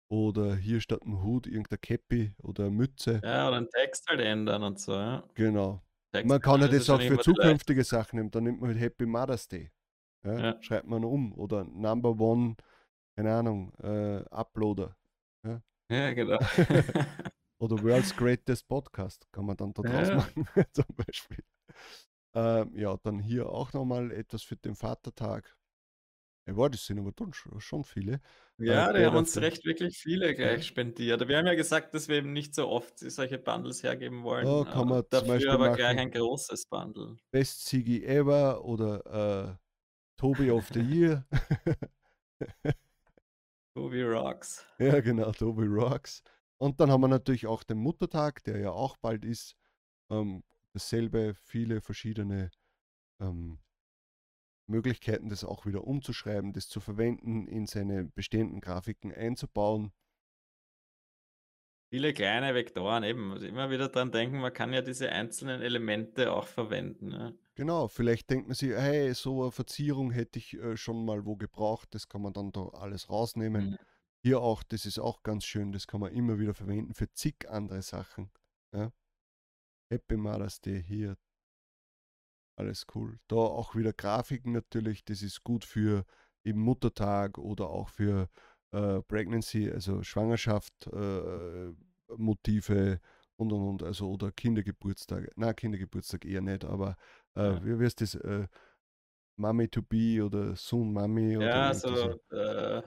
oder 0.09 0.55
hier 0.55 0.81
statt 0.81 1.01
ein 1.05 1.23
Hut 1.23 1.47
irgendein 1.47 1.81
Käppi 1.81 2.33
oder 2.43 2.65
eine 2.65 2.71
Mütze. 2.75 3.21
Ja, 3.23 3.47
oder 3.49 3.57
einen 3.57 3.69
Text 3.69 4.07
halt 4.09 4.21
ändern 4.21 4.63
und 4.63 4.79
so, 4.79 4.93
ja. 4.93 5.23
Genau. 5.35 5.81
Text 6.11 6.27
Man 6.29 6.39
kann 6.41 6.61
ist 6.61 6.71
das 6.73 6.89
auch 6.89 7.01
für 7.01 7.19
zukünftige 7.19 7.83
Sachen 7.83 8.17
nehmen. 8.17 8.31
Dann 8.31 8.43
nimmt 8.45 8.61
man 8.61 8.71
halt 8.71 8.79
Happy 8.79 9.05
Mother's 9.05 9.47
Day. 9.47 9.71
Ja, 10.23 10.37
Ja. 10.39 10.61
Schreibt 10.61 10.87
man 10.87 11.03
um. 11.03 11.33
Oder 11.33 11.65
Number 11.65 12.17
One, 12.19 12.55
keine 13.15 13.33
Ahnung, 13.35 13.73
äh, 13.81 14.23
Uploader. 14.29 14.95
Ja, 15.89 16.13
genau. 16.13 16.39
Oder 17.59 17.81
World's 17.83 18.15
Greatest 18.15 18.67
Podcast 18.67 19.27
kann 19.31 19.45
man 19.45 19.55
dann 19.55 19.71
da 19.73 19.83
draus 19.83 20.09
Ja. 20.09 20.15
machen, 20.15 20.47
zum 20.73 20.85
Beispiel. 20.95 21.43
Ähm, 22.33 22.71
ja, 22.75 22.97
dann 23.03 23.19
hier 23.19 23.47
auch 23.49 23.71
nochmal 23.73 24.11
etwas 24.11 24.43
für 24.43 24.57
den 24.57 24.75
Vatertag. 24.75 25.55
Ja, 26.47 26.69
das 26.69 26.85
sind 26.85 26.99
aber 26.99 27.13
schon, 27.59 27.83
viele. 27.83 28.19
Ja, 28.57 28.91
die 28.93 28.99
der 28.99 29.07
haben 29.07 29.17
uns 29.17 29.35
recht 29.37 29.63
wirklich 29.65 29.97
viele 29.97 30.33
gleich 30.35 30.57
Ja. 30.57 30.61
spendiert. 30.63 31.27
Wir 31.27 31.37
haben 31.37 31.47
ja 31.47 31.55
gesagt, 31.55 31.95
dass 31.95 32.07
wir 32.07 32.17
eben 32.17 32.33
nicht 32.33 32.53
so 32.53 32.67
oft 32.67 32.99
solche 32.99 33.37
Bundles 33.39 33.81
hergeben 33.83 34.23
wollen. 34.23 34.45
Ja, 34.45 34.63
kann 34.65 34.83
äh, 34.87 34.89
man 34.91 35.03
dafür 35.09 35.27
Beispiel 35.27 35.49
aber 35.51 35.69
gleich 35.75 35.95
machen. 35.95 36.07
ein 36.07 36.11
großes 36.11 36.65
Bundle. 36.67 37.17
Best 37.31 37.65
Sigi 37.65 38.03
Ever 38.05 38.63
oder 38.63 39.53
äh, 39.53 39.55
Toby 40.17 40.51
of 40.51 40.67
the 40.73 40.81
Year. 40.81 41.25
Movie 43.75 44.03
Rocks. 44.03 44.65
ja, 44.79 45.01
genau, 45.01 45.31
Toby 45.31 45.65
Rocks. 45.65 46.23
Und 46.57 46.79
dann 46.79 46.89
haben 46.89 47.01
wir 47.01 47.09
natürlich 47.09 47.45
auch 47.45 47.63
den 47.63 47.77
Muttertag, 47.77 48.43
der 48.45 48.59
ja 48.59 48.71
auch 48.71 48.95
bald 48.97 49.25
ist. 49.25 49.57
Ähm, 50.09 50.43
dasselbe, 50.71 51.33
viele 51.35 51.81
verschiedene 51.81 52.51
ähm, 53.19 53.59
Möglichkeiten, 54.67 55.29
das 55.29 55.43
auch 55.43 55.65
wieder 55.65 55.83
umzuschreiben, 55.83 56.53
das 56.53 56.69
zu 56.69 56.79
verwenden, 56.79 57.47
in 57.47 57.67
seine 57.67 58.05
bestehenden 58.05 58.61
Grafiken 58.61 59.13
einzubauen. 59.13 59.91
Viele 61.95 62.13
kleine 62.13 62.53
Vektoren 62.53 63.05
eben. 63.05 63.31
Also 63.31 63.47
immer 63.47 63.69
wieder 63.69 63.87
dran 63.87 64.11
denken, 64.11 64.39
man 64.39 64.51
kann 64.51 64.73
ja 64.73 64.81
diese 64.81 65.09
einzelnen 65.13 65.61
Elemente 65.61 66.33
auch 66.33 66.45
verwenden. 66.45 67.07
Ne? 67.07 67.39
Genau, 67.55 67.87
vielleicht 67.87 68.29
denkt 68.29 68.49
man 68.49 68.55
sich, 68.55 68.71
hey, 68.71 69.13
so 69.13 69.43
eine 69.43 69.51
Verzierung 69.53 70.11
hätte 70.11 70.37
ich 70.39 70.55
äh, 70.55 70.75
schon 70.75 71.05
mal 71.05 71.25
wo 71.25 71.37
gebraucht, 71.37 71.95
das 71.95 72.09
kann 72.09 72.21
man 72.21 72.33
dann 72.33 72.51
da 72.51 72.67
alles 72.73 73.09
rausnehmen. 73.09 73.69
Mhm. 73.69 73.77
Hier 74.23 74.41
auch, 74.41 74.61
das 74.63 74.85
ist 74.85 74.99
auch 74.99 75.23
ganz 75.23 75.45
schön, 75.45 75.71
das 75.71 75.87
kann 75.87 76.01
man 76.01 76.11
immer 76.11 76.37
wieder 76.37 76.53
verwenden 76.53 76.93
für 76.93 77.09
zig 77.13 77.49
andere 77.49 77.81
Sachen. 77.81 78.29
Ja? 78.73 78.91
Happy 79.89 80.17
Mother's 80.17 80.59
Day 80.59 80.83
hier. 80.83 81.15
Alles 82.57 82.87
cool. 82.93 83.19
Da 83.29 83.37
auch 83.37 83.73
wieder 83.73 83.93
Grafiken 83.93 84.51
natürlich, 84.51 85.05
das 85.05 85.21
ist 85.21 85.45
gut 85.45 85.63
für 85.63 86.03
eben 86.43 86.59
Muttertag 86.59 87.37
oder 87.37 87.69
auch 87.69 87.87
für 87.87 88.27
äh, 88.71 89.01
Pregnancy, 89.03 89.71
also 89.71 90.03
Schwangerschaft, 90.03 90.87
äh, 90.87 91.71
Motive 92.17 92.99
und 93.37 93.51
und 93.53 93.61
und, 93.67 93.83
also 93.83 94.09
oder 94.11 94.31
Kindergeburtstag. 94.31 95.31
Na, 95.35 95.53
Kindergeburtstag 95.53 96.25
eher 96.25 96.41
nicht, 96.41 96.65
aber 96.65 96.97
äh, 97.35 97.41
Ja. 97.43 97.61
wie 97.63 97.83
heißt 97.85 98.01
das? 98.01 98.15
Äh, 98.15 98.47
Mommy 99.37 99.67
to 99.69 99.81
be 99.81 100.23
oder 100.25 100.55
Soon 100.55 100.93
Mommy 100.93 101.37
oder 101.37 101.51
Ja, 101.51 101.73
so, 101.73 102.19
äh, 102.31 102.81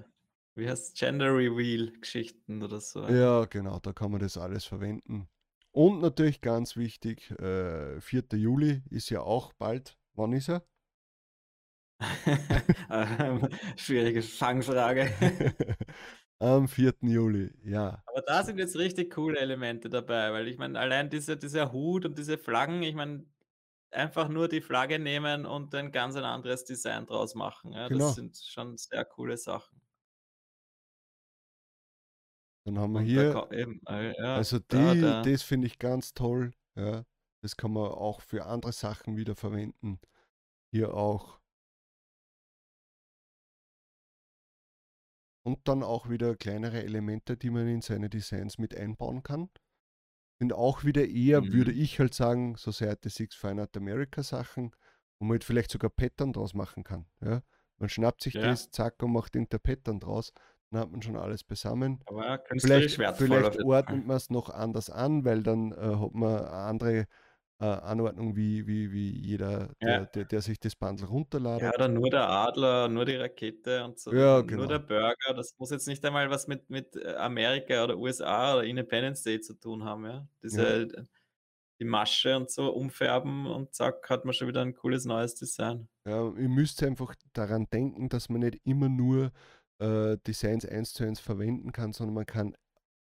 wie 0.54 0.68
heißt 0.68 0.96
Gender 0.96 1.34
Reveal 1.36 1.92
Geschichten 2.00 2.62
oder 2.62 2.80
so. 2.80 3.06
Ja, 3.06 3.44
genau, 3.46 3.78
da 3.80 3.92
kann 3.92 4.10
man 4.12 4.20
das 4.20 4.36
alles 4.36 4.64
verwenden. 4.66 5.28
Und 5.72 6.00
natürlich 6.00 6.40
ganz 6.42 6.76
wichtig, 6.76 7.30
äh, 7.40 8.00
4. 8.00 8.36
Juli 8.36 8.82
ist 8.90 9.08
ja 9.10 9.20
auch 9.22 9.52
bald. 9.54 9.98
Wann 10.14 10.32
ist 10.32 10.48
er? 10.48 10.64
Ähm, 12.90 13.48
Schwierige 13.76 14.22
Fangfrage. 14.22 15.10
Am 16.40 16.68
4. 16.68 16.94
Juli, 17.02 17.50
ja. 17.64 18.02
Aber 18.06 18.22
da 18.22 18.44
sind 18.44 18.58
jetzt 18.58 18.76
richtig 18.76 19.12
coole 19.12 19.38
Elemente 19.38 19.88
dabei, 19.88 20.32
weil 20.32 20.48
ich 20.48 20.56
meine, 20.58 20.78
allein 20.78 21.10
diese, 21.10 21.36
dieser 21.36 21.72
Hut 21.72 22.04
und 22.04 22.16
diese 22.18 22.38
Flaggen, 22.38 22.82
ich 22.82 22.94
meine, 22.94 23.26
einfach 23.90 24.28
nur 24.28 24.48
die 24.48 24.60
Flagge 24.60 24.98
nehmen 24.98 25.46
und 25.46 25.74
ein 25.74 25.92
ganz 25.92 26.16
ein 26.16 26.24
anderes 26.24 26.64
Design 26.64 27.06
draus 27.06 27.34
machen. 27.34 27.72
Ja, 27.72 27.88
Genau. 27.88 28.06
Das 28.06 28.14
sind 28.16 28.36
schon 28.36 28.76
sehr 28.76 29.04
coole 29.04 29.36
Sachen. 29.36 29.80
Dann 32.64 32.78
haben 32.78 32.92
wir 32.92 33.00
Und 33.00 33.06
da 33.06 33.48
hier, 33.50 33.58
eben, 33.60 33.80
äh, 33.88 34.14
ja, 34.18 34.34
also 34.36 34.58
da, 34.58 34.94
die, 34.94 35.00
da. 35.00 35.22
das 35.22 35.42
finde 35.42 35.66
ich 35.66 35.78
ganz 35.78 36.12
toll. 36.12 36.52
Ja. 36.76 37.04
Das 37.42 37.56
kann 37.56 37.72
man 37.72 37.90
auch 37.90 38.20
für 38.20 38.44
andere 38.46 38.72
Sachen 38.72 39.16
wieder 39.16 39.34
verwenden. 39.36 40.00
Hier 40.70 40.94
auch. 40.94 41.40
Und 45.48 45.66
dann 45.66 45.82
auch 45.82 46.10
wieder 46.10 46.36
kleinere 46.36 46.82
Elemente, 46.82 47.38
die 47.38 47.48
man 47.48 47.66
in 47.68 47.80
seine 47.80 48.10
Designs 48.10 48.58
mit 48.58 48.76
einbauen 48.76 49.22
kann. 49.22 49.48
Sind 50.38 50.52
auch 50.52 50.84
wieder 50.84 51.08
eher, 51.08 51.42
würde 51.52 51.72
Mhm. 51.72 51.80
ich 51.80 51.98
halt 51.98 52.12
sagen, 52.12 52.54
so 52.56 52.70
Seite 52.70 53.08
6 53.08 53.34
Fine 53.34 53.62
Art 53.62 53.74
America 53.74 54.22
Sachen, 54.22 54.72
wo 55.18 55.24
man 55.24 55.36
halt 55.36 55.44
vielleicht 55.44 55.70
sogar 55.70 55.88
Pattern 55.90 56.34
draus 56.34 56.52
machen 56.52 56.84
kann. 56.84 57.06
Ja? 57.22 57.40
Man 57.78 57.88
schnappt 57.88 58.22
sich 58.22 58.34
Ja. 58.34 58.42
das, 58.42 58.70
zack, 58.70 59.02
und 59.02 59.12
macht 59.12 59.36
irgendein 59.36 59.60
Pattern 59.60 60.00
draus. 60.00 60.34
Dann 60.70 60.82
hat 60.82 60.90
man 60.90 61.00
schon 61.00 61.16
alles 61.16 61.44
besammen. 61.44 62.02
Aber 62.04 62.44
Vielleicht, 62.58 62.96
vielleicht 63.16 63.64
ordnet 63.64 64.06
man 64.06 64.16
es 64.18 64.28
noch 64.28 64.50
anders 64.50 64.90
an, 64.90 65.24
weil 65.24 65.42
dann 65.42 65.72
äh, 65.72 65.76
hat 65.96 66.12
man 66.12 66.36
eine 66.40 66.50
andere 66.50 67.06
äh, 67.60 67.64
Anordnung, 67.64 68.36
wie, 68.36 68.66
wie, 68.66 68.92
wie 68.92 69.10
jeder, 69.10 69.74
der, 69.82 69.90
Ja. 69.90 70.04
der, 70.06 70.24
der 70.26 70.40
sich 70.42 70.60
das 70.60 70.76
Bundle 70.76 71.06
runterladet. 71.06 71.62
Ja, 71.62 71.74
oder 71.74 71.88
nur 71.88 72.08
der 72.10 72.28
Adler, 72.28 72.88
nur 72.88 73.04
die 73.04 73.16
Rakete 73.16 73.84
und 73.84 73.98
so. 73.98 74.12
Ja, 74.12 74.36
Nur 74.36 74.46
genau. 74.46 74.66
der 74.66 74.78
Burger. 74.78 75.34
Das 75.34 75.54
muss 75.58 75.70
jetzt 75.70 75.88
nicht 75.88 76.04
einmal 76.04 76.30
was 76.30 76.46
mit, 76.46 76.70
mit 76.70 76.94
äh, 76.96 77.14
Amerika 77.16 77.82
oder 77.84 77.96
USA 77.98 78.54
oder 78.54 78.64
Independence 78.64 79.22
Day 79.22 79.40
zu 79.40 79.54
tun 79.54 79.82
haben. 79.84 80.04
Ja? 80.06 80.28
Diese, 80.42 80.88
Die 81.80 81.84
Masche 81.84 82.36
und 82.36 82.50
so 82.50 82.70
umfärben 82.70 83.46
und 83.46 83.72
zack, 83.74 84.08
hat 84.10 84.24
man 84.24 84.34
schon 84.34 84.48
wieder 84.48 84.62
ein 84.62 84.74
cooles 84.74 85.04
neues 85.04 85.34
Design. 85.36 85.88
Ja, 86.06 86.26
ihr 86.36 86.48
müsst 86.48 86.82
einfach 86.82 87.14
daran 87.32 87.68
denken, 87.72 88.08
dass 88.08 88.28
man 88.28 88.40
nicht 88.40 88.58
immer 88.64 88.88
nur 88.88 89.30
äh, 89.80 90.16
Designs 90.26 90.64
eins 90.66 90.92
zu 90.92 91.04
eins 91.04 91.20
verwenden 91.20 91.70
kann, 91.70 91.92
sondern 91.92 92.14
man 92.14 92.26
kann 92.26 92.56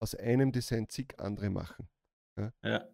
aus 0.01 0.15
einem 0.15 0.51
Design 0.53 0.87
zig 0.89 1.15
andere 1.19 1.49
machen. 1.49 1.89
Ja. 2.63 2.85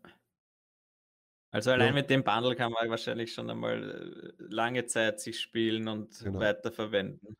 Also 1.52 1.72
allein 1.72 1.88
Ja. 1.90 1.94
mit 1.94 2.10
dem 2.10 2.24
Bundle 2.24 2.56
kann 2.56 2.72
man 2.72 2.90
wahrscheinlich 2.90 3.34
schon 3.34 3.50
einmal 3.50 4.34
äh, 4.40 4.44
lange 4.44 4.86
Zeit 4.86 5.20
sich 5.22 5.40
spielen 5.40 5.88
und 5.88 6.20
Genau. 6.20 6.40
weiterverwenden. 6.40 7.38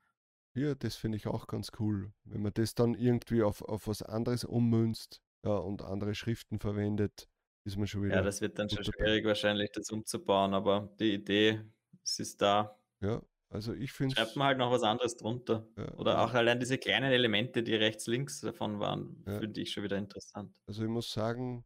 Hier, 0.54 0.76
das 0.76 0.96
finde 0.96 1.18
ich 1.18 1.28
auch 1.28 1.46
ganz 1.48 1.72
cool. 1.80 2.12
Wenn 2.24 2.42
man 2.42 2.54
das 2.54 2.74
dann 2.74 2.96
irgendwie 2.96 3.44
auf, 3.44 3.62
auf 3.62 3.88
was 3.88 4.02
anderes 4.02 4.44
ummünzt 4.44 5.22
ja, 5.46 5.52
und 5.58 5.82
andere 5.84 6.16
Schriften 6.16 6.60
verwendet, 6.60 7.28
ist 7.66 7.78
man 7.78 7.86
schon 7.86 8.04
wieder. 8.04 8.16
Ja, 8.16 8.22
das 8.24 8.42
wird 8.42 8.58
dann 8.58 8.70
schon 8.70 8.84
dabei. 8.84 8.92
schwierig 8.98 9.26
wahrscheinlich, 9.26 9.72
das 9.72 9.92
umzubauen, 9.92 10.54
aber 10.54 10.90
die 11.00 11.14
Idee, 11.14 11.62
es 12.04 12.18
ist 12.20 12.42
da. 12.42 12.80
Ja, 13.02 13.22
also 13.50 13.74
ich 13.74 13.92
finde 13.92 14.16
Schreibt 14.16 14.36
man 14.36 14.48
halt 14.48 14.58
noch 14.58 14.72
was 14.72 14.84
anderes 14.84 15.16
drunter. 15.18 15.68
Ja, 15.78 15.92
Oder 15.96 16.18
also- 16.18 16.32
auch 16.32 16.34
allein 16.34 16.60
diese 16.60 16.78
kleinen 16.78 17.12
Elemente, 17.12 17.62
die 17.62 17.76
rechts, 17.76 18.08
links 18.08 18.40
davon 18.42 18.80
waren, 18.80 19.22
Ja. 19.28 19.40
finde 19.40 19.62
ich 19.62 19.72
schon 19.74 19.84
wieder 19.84 19.98
interessant. 19.98 20.58
Also 20.66 20.82
ich 20.84 20.90
muss 20.90 21.12
sagen, 21.12 21.66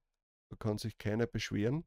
da 0.49 0.55
kann 0.57 0.77
sich 0.79 0.97
keiner 0.97 1.27
beschweren. 1.27 1.85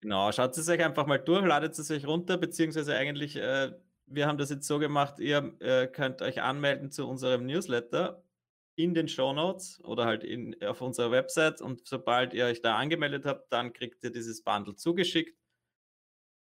Genau, 0.00 0.30
schaut 0.32 0.56
es 0.56 0.68
euch 0.68 0.82
einfach 0.84 1.06
mal 1.06 1.18
durch, 1.18 1.44
ladet 1.44 1.78
es 1.78 1.90
euch 1.90 2.06
runter, 2.06 2.36
beziehungsweise 2.36 2.94
eigentlich, 2.94 3.36
äh, 3.36 3.72
wir 4.06 4.26
haben 4.26 4.38
das 4.38 4.50
jetzt 4.50 4.66
so 4.68 4.78
gemacht, 4.78 5.18
ihr 5.18 5.54
äh, 5.60 5.86
könnt 5.88 6.22
euch 6.22 6.42
anmelden 6.42 6.90
zu 6.90 7.08
unserem 7.08 7.46
Newsletter 7.46 8.22
in 8.76 8.94
den 8.94 9.08
Show 9.08 9.32
Notes 9.32 9.82
oder 9.84 10.04
halt 10.04 10.22
in, 10.22 10.54
auf 10.62 10.82
unserer 10.82 11.10
Website 11.10 11.60
und 11.62 11.86
sobald 11.88 12.34
ihr 12.34 12.44
euch 12.44 12.60
da 12.60 12.76
angemeldet 12.76 13.24
habt, 13.24 13.50
dann 13.52 13.72
kriegt 13.72 14.04
ihr 14.04 14.12
dieses 14.12 14.42
Bundle 14.44 14.76
zugeschickt. 14.76 15.36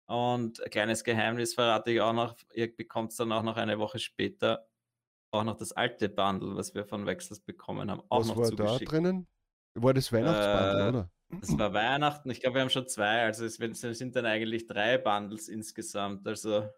Und 0.08 0.62
ein 0.64 0.70
kleines 0.70 1.04
Geheimnis 1.04 1.56
verrate 1.56 1.92
ich 1.92 2.02
auch 2.02 2.14
noch, 2.14 2.36
ihr 2.54 2.74
bekommt 2.76 3.18
dann 3.20 3.32
auch 3.32 3.42
noch 3.44 3.58
eine 3.58 3.80
Woche 3.80 3.98
später 4.00 4.68
auch 5.32 5.44
noch 5.44 5.58
das 5.58 5.72
alte 5.74 6.10
Bundle, 6.10 6.56
was 6.56 6.76
wir 6.76 6.86
von 6.86 7.06
Wechsels 7.06 7.42
bekommen 7.42 7.92
haben, 7.92 8.02
auch 8.10 8.22
Was 8.22 8.28
noch 8.28 8.38
war 8.38 8.52
da 8.56 8.56
zugeschickt. 8.58 8.92
drinnen? 8.92 9.28
War 9.76 9.94
das 9.94 10.12
Weihnachtsbundle, 10.14 10.86
Äh, 10.86 10.90
oder? 10.90 11.12
Das 11.30 11.58
war 11.58 11.74
Weihnachten. 11.74 12.30
Ich 12.30 12.40
glaube, 12.42 12.56
wir 12.56 12.62
haben 12.62 12.70
schon 12.70 12.88
zwei. 12.88 13.24
Also 13.24 13.46
es 13.46 13.56
sind- 13.56 13.84
es 13.84 14.00
dann 14.14 14.26
eigentlich 14.26 14.68
drei 14.68 14.98
Bundles 14.98 15.50
insgesamt. 15.50 16.28
Also 16.28 16.70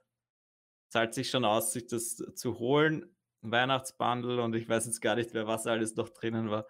zahlt 0.90 1.14
sich 1.14 1.30
schon 1.30 1.46
aus, 1.46 1.74
sich 1.74 1.88
das 1.88 2.18
zu 2.36 2.60
holen. 2.60 3.16
Weihnachtsbundle 3.42 4.42
und 4.42 4.56
ich 4.56 4.68
weiß 4.68 4.86
jetzt 4.88 5.02
gar 5.02 5.16
nicht 5.16 5.34
mehr, 5.34 5.48
was 5.48 5.68
alles 5.68 5.96
noch 5.96 6.10
drinnen 6.10 6.50
war. 6.50 6.68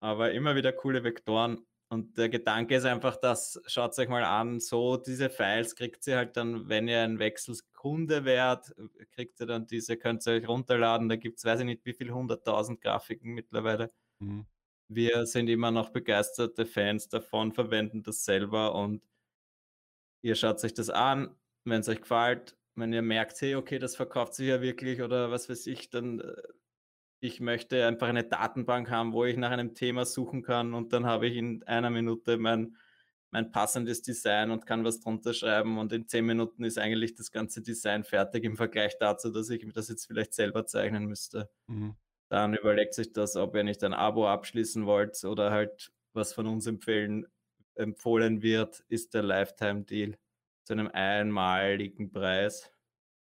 Aber 0.00 0.32
immer 0.32 0.56
wieder 0.56 0.72
coole 0.72 1.04
Vektoren. 1.04 1.66
Und 1.88 2.18
der 2.18 2.28
Gedanke 2.30 2.76
ist 2.76 2.84
einfach, 2.86 3.16
dass, 3.16 3.60
schaut 3.66 3.96
euch 3.98 4.08
mal 4.08 4.24
an, 4.24 4.58
so 4.60 4.96
diese 4.96 5.30
Files 5.30 5.76
kriegt 5.76 6.06
ihr 6.08 6.16
halt 6.16 6.36
dann, 6.36 6.68
wenn 6.68 6.88
ihr 6.88 7.02
ein 7.02 7.18
Wechselskunde 7.20 8.24
wärt, 8.24 8.74
kriegt 9.12 9.40
ihr 9.40 9.46
dann 9.46 9.66
diese, 9.66 9.96
könnt 9.96 10.26
ihr 10.26 10.34
euch 10.34 10.48
runterladen. 10.48 11.08
Da 11.08 11.16
gibt 11.16 11.38
es, 11.38 11.44
weiß 11.44 11.60
ich 11.60 11.66
nicht, 11.66 11.84
wie 11.86 11.94
viel, 11.94 12.10
100.000 12.12 12.80
Grafiken 12.80 13.32
mittlerweile 13.34 13.92
Mhm. 14.20 14.46
Wir 14.88 15.26
sind 15.26 15.48
immer 15.48 15.70
noch 15.70 15.90
begeisterte 15.90 16.66
Fans 16.66 17.08
davon, 17.08 17.52
verwenden 17.52 18.02
das 18.02 18.24
selber 18.24 18.74
und 18.74 19.02
ihr 20.22 20.34
schaut 20.36 20.62
euch 20.64 20.74
das 20.74 20.90
an, 20.90 21.36
wenn 21.64 21.80
es 21.80 21.88
euch 21.88 22.00
gefällt, 22.00 22.56
wenn 22.74 22.92
ihr 22.92 23.02
merkt, 23.02 23.40
hey, 23.40 23.54
okay, 23.54 23.78
das 23.78 23.96
verkauft 23.96 24.34
sich 24.34 24.48
ja 24.48 24.60
wirklich 24.60 25.02
oder 25.02 25.30
was 25.30 25.48
weiß 25.48 25.66
ich, 25.66 25.90
dann 25.90 26.20
äh, 26.20 26.34
ich 27.20 27.40
möchte 27.40 27.86
einfach 27.86 28.08
eine 28.08 28.24
Datenbank 28.24 28.90
haben, 28.90 29.14
wo 29.14 29.24
ich 29.24 29.36
nach 29.38 29.50
einem 29.50 29.74
Thema 29.74 30.04
suchen 30.04 30.42
kann 30.42 30.74
und 30.74 30.92
dann 30.92 31.06
habe 31.06 31.26
ich 31.26 31.36
in 31.36 31.62
einer 31.62 31.88
Minute 31.88 32.36
mein, 32.36 32.76
mein 33.30 33.50
passendes 33.50 34.02
Design 34.02 34.50
und 34.50 34.66
kann 34.66 34.84
was 34.84 35.00
drunter 35.00 35.32
schreiben 35.32 35.78
und 35.78 35.92
in 35.92 36.06
zehn 36.06 36.26
Minuten 36.26 36.64
ist 36.64 36.78
eigentlich 36.78 37.14
das 37.14 37.30
ganze 37.30 37.62
Design 37.62 38.04
fertig 38.04 38.44
im 38.44 38.56
Vergleich 38.56 38.98
dazu, 38.98 39.30
dass 39.30 39.48
ich 39.48 39.64
mir 39.64 39.72
das 39.72 39.88
jetzt 39.88 40.06
vielleicht 40.06 40.34
selber 40.34 40.66
zeichnen 40.66 41.06
müsste. 41.06 41.48
Mhm. 41.66 41.96
Dann 42.34 42.54
überlegt 42.54 42.94
sich 42.94 43.12
das, 43.12 43.36
ob 43.36 43.54
ihr 43.54 43.62
nicht 43.62 43.84
ein 43.84 43.94
Abo 43.94 44.26
abschließen 44.26 44.86
wollt 44.86 45.22
oder 45.22 45.52
halt 45.52 45.92
was 46.14 46.32
von 46.32 46.48
uns 46.48 46.66
empfehlen, 46.66 47.28
empfohlen 47.76 48.42
wird, 48.42 48.80
ist 48.88 49.14
der 49.14 49.22
Lifetime-Deal 49.22 50.18
zu 50.64 50.72
einem 50.72 50.88
einmaligen 50.88 52.10
Preis. 52.10 52.72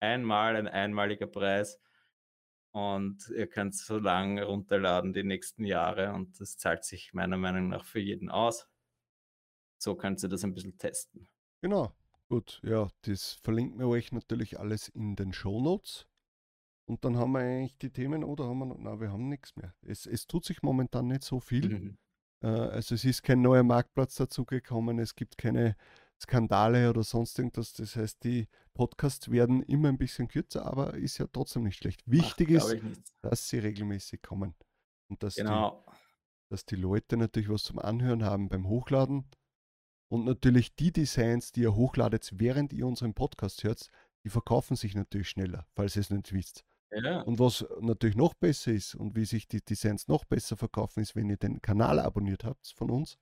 Einmal 0.02 0.58
ein 0.58 0.68
einmaliger 0.68 1.28
Preis. 1.28 1.80
Und 2.72 3.30
ihr 3.30 3.48
könnt 3.48 3.76
so 3.76 3.98
lange 3.98 4.44
runterladen 4.44 5.14
die 5.14 5.24
nächsten 5.24 5.64
Jahre 5.64 6.12
und 6.12 6.38
das 6.42 6.58
zahlt 6.58 6.84
sich 6.84 7.14
meiner 7.14 7.38
Meinung 7.38 7.70
nach 7.70 7.86
für 7.86 8.02
jeden 8.02 8.30
aus. 8.30 8.68
So 9.78 9.96
könnt 9.96 10.22
ihr 10.22 10.28
das 10.28 10.44
ein 10.44 10.54
bisschen 10.54 10.78
testen. 10.78 11.30
Genau, 11.62 11.96
gut. 12.28 12.60
Ja, 12.62 12.90
das 13.04 13.40
verlinken 13.42 13.80
wir 13.80 13.88
euch 13.88 14.12
natürlich 14.12 14.60
alles 14.60 14.90
in 14.90 15.16
den 15.16 15.32
Show 15.32 15.62
Notes. 15.62 16.07
Und 16.88 17.04
dann 17.04 17.18
haben 17.18 17.34
wir 17.34 17.40
eigentlich 17.40 17.78
die 17.78 17.90
Themen, 17.90 18.24
oder 18.24 18.46
haben 18.46 18.60
wir 18.60 18.66
noch? 18.66 18.78
Nein, 18.78 19.00
wir 19.02 19.12
haben 19.12 19.28
nichts 19.28 19.56
mehr. 19.56 19.74
Es, 19.82 20.06
es 20.06 20.26
tut 20.26 20.46
sich 20.46 20.64
momentan 20.64 21.08
nicht 21.08 21.24
so 21.24 21.40
viel. 21.40 21.68
Mhm. 21.68 21.98
Äh, 22.42 22.48
also 22.48 22.96
es 22.96 23.04
ist 23.04 23.24
kein 23.24 23.42
neuer 23.42 23.64
Marktplatz 23.64 24.16
dazugekommen, 24.16 25.00
es 25.00 25.16
gibt 25.16 25.38
keine 25.38 25.76
Skandale 26.20 26.90
oder 26.90 27.04
sonst 27.04 27.38
irgendwas. 27.38 27.74
Das 27.74 27.96
heißt, 27.96 28.24
die 28.24 28.48
Podcasts 28.74 29.30
werden 29.30 29.64
immer 29.64 29.90
ein 29.90 29.98
bisschen 29.98 30.28
kürzer, 30.28 30.66
aber 30.66 30.94
ist 30.96 31.18
ja 31.18 31.28
trotzdem 31.28 31.64
nicht 31.64 31.78
schlecht. 31.78 32.02
Wichtig 32.06 32.58
Ach, 32.60 32.70
ist, 32.70 33.14
dass 33.22 33.50
sie 33.50 33.60
regelmäßig 33.60 34.22
kommen 34.22 34.56
und 35.10 35.22
dass, 35.24 35.36
genau. 35.36 35.84
die, 35.86 35.92
dass 36.50 36.66
die 36.66 36.76
Leute 36.76 37.18
natürlich 37.18 37.50
was 37.50 37.64
zum 37.64 37.80
Anhören 37.80 38.24
haben 38.24 38.50
beim 38.50 38.68
Hochladen. 38.68 39.26
Und 40.10 40.24
natürlich 40.24 40.74
die 40.76 40.94
Designs, 40.94 41.52
die 41.52 41.62
ihr 41.62 41.76
hochladet, 41.76 42.32
während 42.36 42.72
ihr 42.72 42.88
unseren 42.88 43.14
Podcast 43.14 43.66
hört, 43.66 43.90
die 44.24 44.30
verkaufen 44.30 44.78
sich 44.78 44.96
natürlich 44.96 45.30
schneller, 45.30 45.68
falls 45.76 45.98
ihr 45.98 46.02
es 46.02 46.10
nicht 46.10 46.32
wisst. 46.32 46.66
Ja. 46.92 47.22
Und 47.22 47.40
was 47.40 47.66
natürlich 47.82 48.16
noch 48.16 48.34
besser 48.34 48.72
ist 48.72 48.96
und 48.96 49.16
wie 49.16 49.26
sich 49.26 49.48
die 49.48 49.64
Designs 49.64 50.08
noch 50.08 50.26
besser 50.26 50.56
verkaufen, 50.56 51.02
ist, 51.02 51.16
wenn 51.16 51.30
ihr 51.30 51.38
den 51.38 51.62
Kanal 51.62 52.00
abonniert 52.00 52.44
habt 52.44 52.74
von 52.76 52.90
uns. 52.90 53.18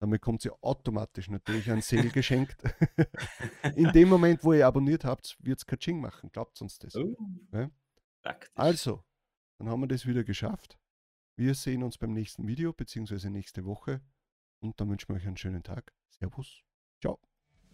Dann 0.00 0.10
bekommt 0.10 0.44
ihr 0.44 0.52
automatisch 0.62 1.30
natürlich 1.30 1.70
ein 1.70 1.80
Sale 1.80 2.10
geschenkt. 2.10 2.62
In 3.76 3.90
dem 3.92 4.08
Moment, 4.08 4.44
wo 4.44 4.52
ihr 4.52 4.66
abonniert 4.66 5.04
habt, 5.04 5.36
wird 5.40 5.58
es 5.58 5.66
Kaching 5.66 6.00
machen. 6.00 6.30
Glaubt 6.30 6.60
uns 6.60 6.78
das. 6.78 6.94
Oh, 6.94 7.16
ja? 7.52 7.70
Also, 8.54 9.02
dann 9.58 9.68
haben 9.68 9.80
wir 9.80 9.88
das 9.88 10.04
wieder 10.04 10.24
geschafft. 10.24 10.78
Wir 11.36 11.54
sehen 11.54 11.82
uns 11.82 11.98
beim 11.98 12.12
nächsten 12.12 12.46
Video, 12.46 12.72
beziehungsweise 12.72 13.30
nächste 13.30 13.64
Woche. 13.64 14.02
Und 14.60 14.80
dann 14.80 14.90
wünschen 14.90 15.08
wir 15.08 15.16
euch 15.16 15.26
einen 15.26 15.36
schönen 15.36 15.62
Tag. 15.62 15.92
Servus. 16.10 16.62
Ciao. 17.00 17.18